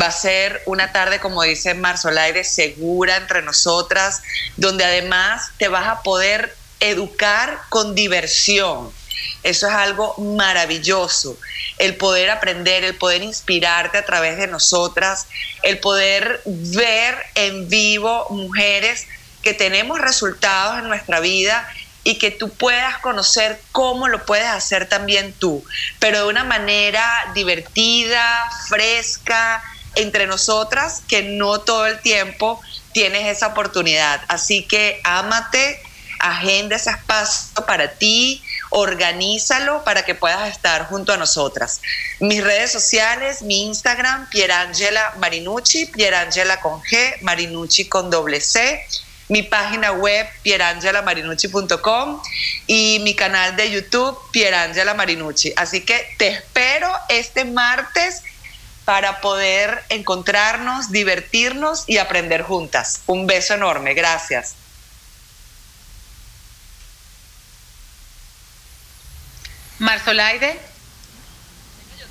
Va 0.00 0.06
a 0.06 0.12
ser 0.12 0.62
una 0.66 0.92
tarde, 0.92 1.18
como 1.18 1.42
dice 1.42 1.74
Marzolaire, 1.74 2.44
segura 2.44 3.16
entre 3.16 3.42
nosotras, 3.42 4.22
donde 4.56 4.84
además 4.84 5.50
te 5.58 5.68
vas 5.68 5.88
a 5.88 6.02
poder 6.02 6.54
educar 6.80 7.58
con 7.68 7.94
diversión. 7.94 8.92
Eso 9.42 9.66
es 9.66 9.74
algo 9.74 10.14
maravilloso. 10.18 11.38
El 11.78 11.96
poder 11.96 12.30
aprender, 12.30 12.84
el 12.84 12.94
poder 12.96 13.22
inspirarte 13.22 13.98
a 13.98 14.04
través 14.04 14.36
de 14.36 14.46
nosotras, 14.46 15.26
el 15.62 15.78
poder 15.78 16.42
ver 16.44 17.16
en 17.34 17.68
vivo 17.68 18.26
mujeres 18.30 19.06
que 19.42 19.54
tenemos 19.54 20.00
resultados 20.00 20.78
en 20.78 20.88
nuestra 20.88 21.20
vida 21.20 21.68
y 22.04 22.18
que 22.18 22.30
tú 22.30 22.50
puedas 22.50 22.98
conocer 22.98 23.60
cómo 23.72 24.08
lo 24.08 24.24
puedes 24.24 24.46
hacer 24.46 24.88
también 24.88 25.32
tú, 25.32 25.64
pero 25.98 26.20
de 26.20 26.28
una 26.28 26.44
manera 26.44 27.06
divertida, 27.34 28.44
fresca, 28.68 29.62
entre 29.98 30.26
nosotras, 30.26 31.02
que 31.08 31.22
no 31.22 31.60
todo 31.60 31.86
el 31.86 32.00
tiempo 32.00 32.60
tienes 32.92 33.26
esa 33.26 33.48
oportunidad. 33.48 34.20
Así 34.28 34.62
que 34.62 35.00
ámate, 35.04 35.80
agenda 36.20 36.76
ese 36.76 36.90
espacio 36.90 37.64
para 37.66 37.92
ti, 37.94 38.42
organízalo 38.70 39.84
para 39.84 40.04
que 40.04 40.14
puedas 40.14 40.48
estar 40.50 40.86
junto 40.86 41.12
a 41.12 41.16
nosotras. 41.16 41.80
Mis 42.20 42.42
redes 42.42 42.72
sociales, 42.72 43.42
mi 43.42 43.66
Instagram, 43.66 44.28
Pierangela 44.30 45.14
Marinucci, 45.18 45.86
Pierangela 45.86 46.60
con 46.60 46.80
G, 46.82 47.20
Marinucci 47.22 47.88
con 47.88 48.10
doble 48.10 48.40
C, 48.40 48.80
mi 49.28 49.42
página 49.42 49.92
web 49.92 50.26
pierangelamarinucci.com 50.42 52.22
y 52.66 52.98
mi 53.02 53.14
canal 53.14 53.56
de 53.56 53.70
YouTube 53.70 54.18
Pierangela 54.32 54.94
Marinucci. 54.94 55.52
Así 55.56 55.82
que 55.82 56.14
te 56.16 56.28
espero 56.28 56.90
este 57.08 57.44
martes 57.44 58.22
para 58.88 59.20
poder 59.20 59.84
encontrarnos, 59.90 60.90
divertirnos 60.90 61.84
y 61.86 61.98
aprender 61.98 62.40
juntas. 62.40 63.02
Un 63.04 63.26
beso 63.26 63.52
enorme, 63.52 63.92
gracias. 63.92 64.54
Marzolaide. 69.78 70.58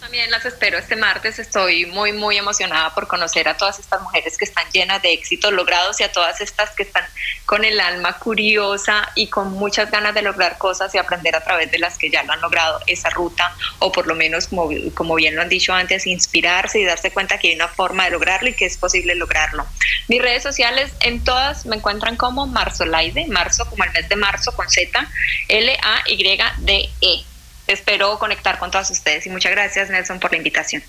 También 0.08 0.32
las 0.32 0.46
espero 0.46 0.78
este 0.78 0.96
martes. 0.96 1.38
Estoy 1.38 1.86
muy, 1.86 2.13
muy 2.13 2.38
emocionada 2.38 2.96
por 2.96 3.10
conocer 3.10 3.50
a 3.50 3.58
todas 3.58 3.78
estas 3.78 4.02
mujeres 4.02 4.38
que 4.38 4.46
están 4.46 4.65
llenas 4.72 5.02
de 5.02 5.12
éxitos 5.12 5.52
logrados 5.52 6.00
y 6.00 6.04
a 6.06 6.13
todas 6.13 6.39
estas 6.39 6.70
que 6.70 6.84
están 6.84 7.04
con 7.46 7.65
el 7.65 7.78
alma 7.78 8.17
curiosa 8.17 9.12
y 9.15 9.28
con 9.28 9.52
muchas 9.52 9.91
ganas 9.91 10.15
de 10.15 10.22
lograr 10.22 10.58
cosas 10.58 10.96
y 10.96 10.98
aprender 10.98 11.36
a 11.36 11.43
través 11.43 11.70
de 11.72 11.80
las 11.80 11.98
que 11.98 12.10
ya 12.10 12.24
lo 12.24 12.32
han 12.32 12.39
logrado 12.39 12.80
esa 12.88 13.10
ruta 13.10 13.54
o 13.80 13.91
por 13.91 14.08
lo 14.08 14.15
menos, 14.15 14.48
como, 14.48 14.70
como 14.93 15.13
bien 15.15 15.36
lo 15.36 15.41
han 15.41 15.50
dicho 15.50 15.74
antes, 15.74 16.08
inspirarse 16.08 16.80
y 16.80 16.86
darse 16.86 17.12
cuenta 17.12 17.38
que 17.38 17.50
hay 17.50 17.56
una 17.56 17.67
forma 17.67 18.06
de 18.06 18.12
lograrlo 18.12 18.48
y 18.48 18.54
que 18.54 18.65
es 18.65 18.78
posible 18.78 19.13
lograrlo. 19.13 19.65
Mis 20.08 20.22
redes 20.22 20.41
sociales 20.41 20.93
en 21.02 21.22
todas 21.22 21.65
me 21.65 21.76
encuentran 21.76 22.15
como 22.15 22.48
Marzolaide, 22.48 23.28
marzo 23.28 23.70
como 23.70 23.84
el 23.84 23.91
mes 23.91 24.08
de 24.08 24.15
marzo 24.15 24.56
con 24.56 24.70
Z, 24.70 25.06
L-A-Y-D-E 25.50 27.26
espero 27.67 28.17
conectar 28.19 28.58
con 28.58 28.71
todas 28.71 28.89
ustedes 28.89 29.25
y 29.25 29.30
muchas 29.30 29.51
gracias 29.51 29.89
Nelson 29.89 30.19
por 30.19 30.32
la 30.32 30.38
invitación. 30.38 30.84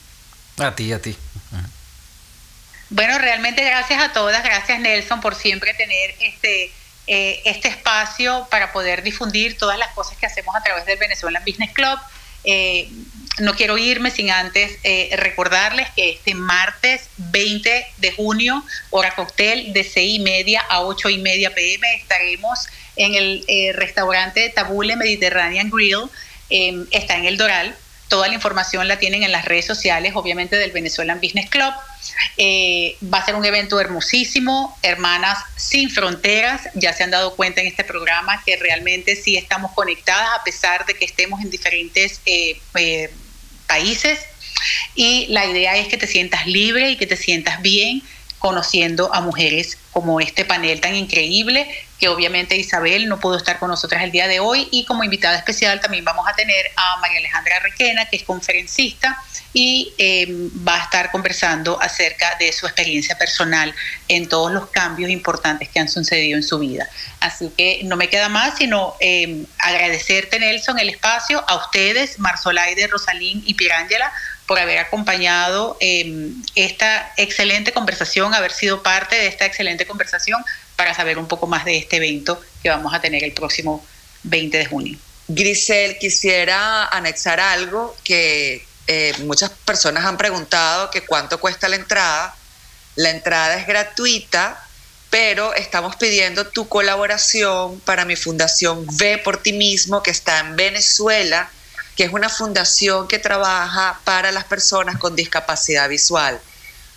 A 0.58 0.74
ti, 0.74 0.92
a 0.92 1.00
ti. 1.00 1.16
Bueno, 2.90 3.18
realmente 3.18 3.62
gracias 3.64 4.02
a 4.02 4.12
todas, 4.12 4.42
gracias 4.42 4.80
Nelson 4.80 5.20
por 5.20 5.34
siempre 5.34 5.74
tener 5.74 6.14
este, 6.20 6.72
eh, 7.06 7.42
este 7.44 7.68
espacio 7.68 8.46
para 8.50 8.72
poder 8.72 9.02
difundir 9.02 9.58
todas 9.58 9.78
las 9.78 9.92
cosas 9.92 10.16
que 10.16 10.24
hacemos 10.24 10.56
a 10.56 10.62
través 10.62 10.86
del 10.86 10.98
Venezuelan 10.98 11.42
Business 11.44 11.72
Club. 11.72 11.98
Eh, 12.44 12.88
no 13.40 13.54
quiero 13.54 13.76
irme 13.76 14.10
sin 14.10 14.30
antes 14.30 14.78
eh, 14.84 15.10
recordarles 15.16 15.90
que 15.90 16.12
este 16.12 16.34
martes 16.34 17.08
20 17.18 17.86
de 17.98 18.12
junio, 18.12 18.64
hora 18.88 19.14
cóctel, 19.14 19.72
de 19.74 19.84
6 19.84 20.14
y 20.14 20.20
media 20.20 20.62
a 20.70 20.80
8 20.80 21.10
y 21.10 21.18
media 21.18 21.54
pm, 21.54 21.94
estaremos 21.96 22.68
en 22.96 23.14
el 23.14 23.44
restaurante 23.74 24.48
Tabule 24.48 24.96
Mediterranean 24.96 25.70
Grill 25.70 26.08
Em, 26.50 26.86
está 26.90 27.16
en 27.16 27.26
el 27.26 27.36
Doral. 27.36 27.76
Toda 28.08 28.28
la 28.28 28.34
información 28.34 28.88
la 28.88 28.98
tienen 28.98 29.22
en 29.22 29.32
las 29.32 29.44
redes 29.44 29.66
sociales, 29.66 30.12
obviamente 30.14 30.56
del 30.56 30.72
Venezuelan 30.72 31.20
Business 31.20 31.50
Club. 31.50 31.74
Eh, 32.38 32.96
va 33.12 33.18
a 33.18 33.24
ser 33.26 33.34
un 33.34 33.44
evento 33.44 33.78
hermosísimo, 33.80 34.78
Hermanas 34.82 35.38
sin 35.56 35.90
Fronteras. 35.90 36.62
Ya 36.74 36.94
se 36.94 37.04
han 37.04 37.10
dado 37.10 37.36
cuenta 37.36 37.60
en 37.60 37.66
este 37.66 37.84
programa 37.84 38.42
que 38.46 38.56
realmente 38.56 39.14
sí 39.14 39.36
estamos 39.36 39.72
conectadas 39.72 40.40
a 40.40 40.42
pesar 40.42 40.86
de 40.86 40.94
que 40.94 41.04
estemos 41.04 41.42
en 41.42 41.50
diferentes 41.50 42.22
eh, 42.24 42.58
eh, 42.76 43.10
países. 43.66 44.20
Y 44.94 45.26
la 45.28 45.44
idea 45.44 45.76
es 45.76 45.88
que 45.88 45.98
te 45.98 46.06
sientas 46.06 46.46
libre 46.46 46.90
y 46.90 46.96
que 46.96 47.06
te 47.06 47.16
sientas 47.16 47.60
bien 47.60 48.02
conociendo 48.38 49.12
a 49.14 49.20
mujeres 49.20 49.78
como 49.92 50.20
este 50.20 50.44
panel 50.44 50.80
tan 50.80 50.94
increíble 50.94 51.68
que 51.98 52.08
obviamente 52.08 52.56
Isabel 52.56 53.08
no 53.08 53.18
pudo 53.18 53.36
estar 53.36 53.58
con 53.58 53.68
nosotras 53.68 54.04
el 54.04 54.12
día 54.12 54.28
de 54.28 54.38
hoy 54.38 54.68
y 54.70 54.84
como 54.84 55.02
invitada 55.02 55.36
especial 55.36 55.80
también 55.80 56.04
vamos 56.04 56.26
a 56.28 56.32
tener 56.34 56.70
a 56.76 56.98
María 57.00 57.18
Alejandra 57.18 57.58
Requena, 57.60 58.06
que 58.06 58.16
es 58.16 58.22
conferencista 58.22 59.20
y 59.52 59.92
em, 59.98 60.50
va 60.66 60.76
a 60.76 60.84
estar 60.84 61.10
conversando 61.10 61.80
acerca 61.80 62.36
de 62.38 62.52
su 62.52 62.66
experiencia 62.66 63.18
personal 63.18 63.74
en 64.06 64.28
todos 64.28 64.52
los 64.52 64.68
cambios 64.68 65.10
importantes 65.10 65.68
que 65.68 65.80
han 65.80 65.88
sucedido 65.88 66.36
en 66.36 66.44
su 66.44 66.60
vida. 66.60 66.88
Así 67.20 67.50
que 67.56 67.80
no 67.84 67.96
me 67.96 68.08
queda 68.08 68.28
más 68.28 68.58
sino 68.58 68.94
eh, 69.00 69.44
agradecerte 69.58 70.38
Nelson 70.38 70.78
el 70.78 70.90
espacio, 70.90 71.44
a 71.48 71.56
ustedes, 71.56 72.18
Marzolaide, 72.20 72.86
Rosalín 72.86 73.42
y 73.44 73.54
Pirángela 73.54 74.12
por 74.48 74.58
haber 74.58 74.78
acompañado 74.78 75.76
em, 75.78 76.42
esta 76.54 77.12
excelente 77.18 77.72
conversación, 77.72 78.34
haber 78.34 78.50
sido 78.50 78.82
parte 78.82 79.14
de 79.14 79.26
esta 79.26 79.44
excelente 79.44 79.86
conversación 79.86 80.42
para 80.74 80.94
saber 80.94 81.18
un 81.18 81.28
poco 81.28 81.46
más 81.46 81.66
de 81.66 81.76
este 81.76 81.96
evento 81.96 82.40
que 82.62 82.70
vamos 82.70 82.94
a 82.94 83.00
tener 83.02 83.22
el 83.22 83.32
próximo 83.32 83.84
20 84.22 84.56
de 84.56 84.64
junio. 84.64 84.98
Grisel, 85.28 85.98
quisiera 85.98 86.86
anexar 86.86 87.40
algo 87.40 87.94
que 88.02 88.66
eh, 88.86 89.12
muchas 89.18 89.50
personas 89.50 90.06
han 90.06 90.16
preguntado, 90.16 90.90
que 90.90 91.02
cuánto 91.02 91.38
cuesta 91.38 91.68
la 91.68 91.76
entrada. 91.76 92.34
La 92.96 93.10
entrada 93.10 93.58
es 93.58 93.66
gratuita, 93.66 94.66
pero 95.10 95.52
estamos 95.52 95.96
pidiendo 95.96 96.46
tu 96.46 96.68
colaboración 96.68 97.80
para 97.80 98.06
mi 98.06 98.16
fundación 98.16 98.86
Ve 98.96 99.18
por 99.18 99.42
ti 99.42 99.52
mismo, 99.52 100.02
que 100.02 100.10
está 100.10 100.40
en 100.40 100.56
Venezuela, 100.56 101.50
que 101.98 102.04
es 102.04 102.12
una 102.12 102.28
fundación 102.28 103.08
que 103.08 103.18
trabaja 103.18 103.98
para 104.04 104.30
las 104.30 104.44
personas 104.44 104.98
con 104.98 105.16
discapacidad 105.16 105.88
visual. 105.88 106.40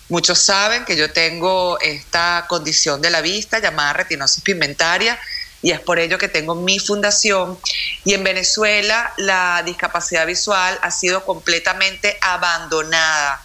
Muchos 0.08 0.38
saben 0.38 0.84
que 0.84 0.94
yo 0.94 1.12
tengo 1.12 1.76
esta 1.80 2.46
condición 2.48 3.02
de 3.02 3.10
la 3.10 3.20
vista 3.20 3.58
llamada 3.58 3.94
retinosis 3.94 4.44
pigmentaria 4.44 5.18
y 5.60 5.72
es 5.72 5.80
por 5.80 5.98
ello 5.98 6.18
que 6.18 6.28
tengo 6.28 6.54
mi 6.54 6.78
fundación. 6.78 7.58
Y 8.04 8.14
en 8.14 8.22
Venezuela 8.22 9.12
la 9.16 9.64
discapacidad 9.64 10.24
visual 10.24 10.78
ha 10.82 10.92
sido 10.92 11.24
completamente 11.24 12.16
abandonada 12.20 13.44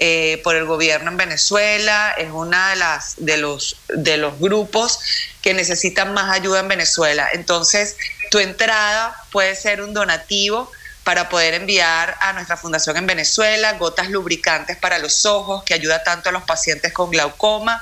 eh, 0.00 0.40
por 0.42 0.56
el 0.56 0.64
gobierno 0.64 1.12
en 1.12 1.18
Venezuela. 1.18 2.16
Es 2.18 2.30
uno 2.32 2.68
de, 2.70 2.74
las, 2.74 3.14
de, 3.18 3.36
los, 3.36 3.76
de 3.90 4.16
los 4.16 4.40
grupos 4.40 4.98
que 5.40 5.54
necesitan 5.54 6.12
más 6.14 6.32
ayuda 6.32 6.58
en 6.58 6.68
Venezuela. 6.68 7.28
Entonces, 7.32 7.96
tu 8.32 8.40
entrada 8.40 9.16
puede 9.30 9.54
ser 9.54 9.82
un 9.82 9.94
donativo 9.94 10.68
para 11.06 11.28
poder 11.28 11.54
enviar 11.54 12.16
a 12.20 12.32
nuestra 12.32 12.56
fundación 12.56 12.96
en 12.96 13.06
Venezuela, 13.06 13.74
gotas 13.74 14.10
lubricantes 14.10 14.76
para 14.76 14.98
los 14.98 15.24
ojos, 15.24 15.62
que 15.62 15.72
ayuda 15.72 16.02
tanto 16.02 16.30
a 16.30 16.32
los 16.32 16.42
pacientes 16.42 16.92
con 16.92 17.12
glaucoma. 17.12 17.80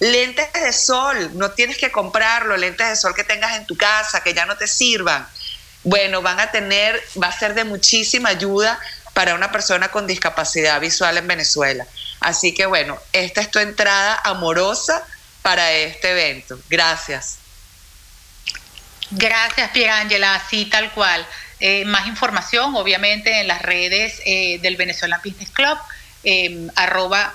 Lentes 0.00 0.50
de 0.54 0.72
sol, 0.72 1.32
no 1.34 1.50
tienes 1.50 1.76
que 1.76 1.92
comprarlo, 1.92 2.56
lentes 2.56 2.88
de 2.88 2.96
sol 2.96 3.14
que 3.14 3.22
tengas 3.22 3.54
en 3.58 3.66
tu 3.66 3.76
casa, 3.76 4.22
que 4.22 4.32
ya 4.32 4.46
no 4.46 4.56
te 4.56 4.66
sirvan. 4.66 5.28
Bueno, 5.82 6.22
van 6.22 6.40
a 6.40 6.50
tener, 6.52 6.98
va 7.22 7.26
a 7.26 7.38
ser 7.38 7.52
de 7.52 7.64
muchísima 7.64 8.30
ayuda 8.30 8.80
para 9.12 9.34
una 9.34 9.52
persona 9.52 9.90
con 9.90 10.06
discapacidad 10.06 10.80
visual 10.80 11.18
en 11.18 11.28
Venezuela. 11.28 11.86
Así 12.20 12.54
que 12.54 12.64
bueno, 12.64 12.98
esta 13.12 13.42
es 13.42 13.50
tu 13.50 13.58
entrada 13.58 14.18
amorosa 14.24 15.06
para 15.42 15.70
este 15.72 16.12
evento. 16.12 16.58
Gracias. 16.70 17.36
Gracias, 19.10 19.70
Pierangela, 19.72 20.36
así 20.36 20.64
tal 20.64 20.90
cual. 20.92 21.26
Eh, 21.66 21.86
más 21.86 22.06
información, 22.06 22.76
obviamente, 22.76 23.40
en 23.40 23.48
las 23.48 23.62
redes 23.62 24.20
eh, 24.26 24.58
del 24.60 24.76
Venezuelan 24.76 25.18
Business 25.24 25.48
Club, 25.48 25.78
eh, 26.22 26.68
arroba 26.76 27.32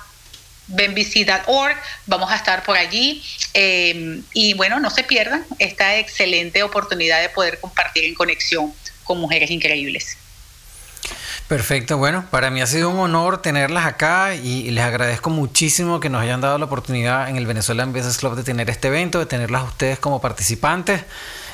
benvici.org, 0.68 1.76
vamos 2.06 2.32
a 2.32 2.36
estar 2.36 2.62
por 2.62 2.78
allí 2.78 3.24
eh, 3.56 4.22
y 4.36 4.54
bueno, 4.54 4.80
no 4.80 4.92
se 4.92 5.04
pierdan 5.04 5.47
esta 5.58 5.97
excelente 5.97 6.62
oportunidad 6.62 7.22
de 7.22 7.30
poder 7.30 7.60
compartir 7.60 8.03
en 8.03 8.14
conexión 8.14 8.72
con 9.03 9.20
mujeres 9.20 9.49
increíbles. 9.49 10.16
Perfecto, 11.47 11.97
bueno, 11.97 12.28
para 12.30 12.51
mí 12.51 12.62
ha 12.62 12.68
sido 12.68 12.91
un 12.91 12.99
honor 12.99 13.41
tenerlas 13.41 13.88
acá 13.88 14.36
y 14.36 14.70
les 14.70 14.84
agradezco 14.84 15.32
muchísimo 15.32 15.99
que 15.99 16.12
nos 16.12 16.22
hayan 16.22 16.39
dado 16.39 16.60
la 16.60 16.66
oportunidad 16.66 17.30
en 17.30 17.38
el 17.38 17.47
Venezuelan 17.47 17.93
Business 17.93 18.20
Club 18.20 18.36
de 18.36 18.43
tener 18.43 18.70
este 18.70 18.89
evento, 18.89 19.18
de 19.18 19.26
tenerlas 19.26 19.64
ustedes 19.64 19.97
como 19.97 20.22
participantes. 20.22 21.01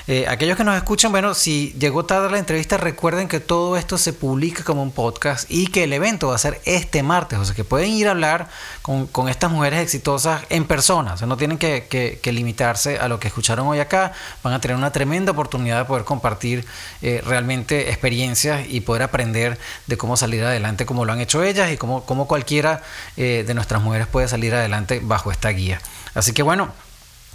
Eh, 0.07 0.27
aquellos 0.27 0.55
que 0.55 0.63
nos 0.63 0.75
escuchan, 0.75 1.11
bueno, 1.11 1.33
si 1.33 1.73
llegó 1.79 2.05
tarde 2.05 2.29
la 2.29 2.37
entrevista, 2.37 2.77
recuerden 2.77 3.27
que 3.27 3.39
todo 3.39 3.75
esto 3.75 3.97
se 3.97 4.13
publica 4.13 4.63
como 4.63 4.83
un 4.83 4.91
podcast 4.91 5.49
y 5.49 5.65
que 5.67 5.85
el 5.85 5.93
evento 5.93 6.27
va 6.27 6.35
a 6.35 6.37
ser 6.37 6.61
este 6.65 7.01
martes, 7.01 7.39
o 7.39 7.45
sea 7.45 7.55
que 7.55 7.63
pueden 7.63 7.89
ir 7.89 8.07
a 8.07 8.11
hablar 8.11 8.47
con, 8.83 9.07
con 9.07 9.29
estas 9.29 9.49
mujeres 9.49 9.79
exitosas 9.79 10.43
en 10.49 10.65
persona, 10.65 11.13
o 11.13 11.17
sea, 11.17 11.25
no 11.25 11.37
tienen 11.37 11.57
que, 11.57 11.87
que, 11.89 12.31
limitarse 12.31 12.99
a 12.99 13.07
lo 13.07 13.19
que 13.19 13.29
escucharon 13.29 13.65
hoy 13.65 13.79
acá, 13.79 14.11
van 14.43 14.53
a 14.53 14.61
tener 14.61 14.77
una 14.77 14.91
tremenda 14.91 15.31
oportunidad 15.31 15.79
de 15.79 15.85
poder 15.85 16.03
compartir 16.03 16.65
eh, 17.01 17.23
realmente 17.25 17.89
experiencias 17.89 18.65
y 18.69 18.81
poder 18.81 19.01
aprender 19.01 19.57
de 19.87 19.97
cómo 19.97 20.17
salir 20.17 20.43
adelante 20.43 20.85
como 20.85 21.05
lo 21.05 21.13
han 21.13 21.21
hecho 21.21 21.41
ellas 21.41 21.71
y 21.71 21.77
cómo, 21.77 22.05
cómo 22.05 22.27
cualquiera 22.27 22.83
eh, 23.17 23.43
de 23.47 23.53
nuestras 23.55 23.81
mujeres 23.81 24.05
puede 24.05 24.27
salir 24.27 24.53
adelante 24.53 24.99
bajo 25.01 25.31
esta 25.31 25.49
guía. 25.49 25.81
Así 26.13 26.31
que 26.31 26.43
bueno, 26.43 26.73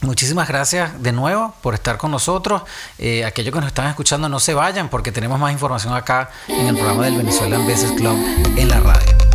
Muchísimas 0.02 0.48
gracias 0.48 1.02
de 1.02 1.12
nuevo 1.12 1.54
por 1.60 1.74
estar 1.74 1.98
con 1.98 2.10
nosotros. 2.10 2.62
Eh, 2.98 3.24
aquellos 3.24 3.52
que 3.52 3.60
nos 3.60 3.68
están 3.68 3.86
escuchando 3.86 4.30
no 4.30 4.40
se 4.40 4.54
vayan 4.54 4.88
porque 4.88 5.12
tenemos 5.12 5.38
más 5.38 5.52
información 5.52 5.94
acá 5.94 6.30
en 6.48 6.68
el 6.68 6.74
programa 6.74 7.04
del 7.04 7.18
Venezuelan 7.18 7.66
Business 7.66 7.92
Club 7.92 8.16
en 8.56 8.68
la 8.68 8.80
radio. 8.80 9.29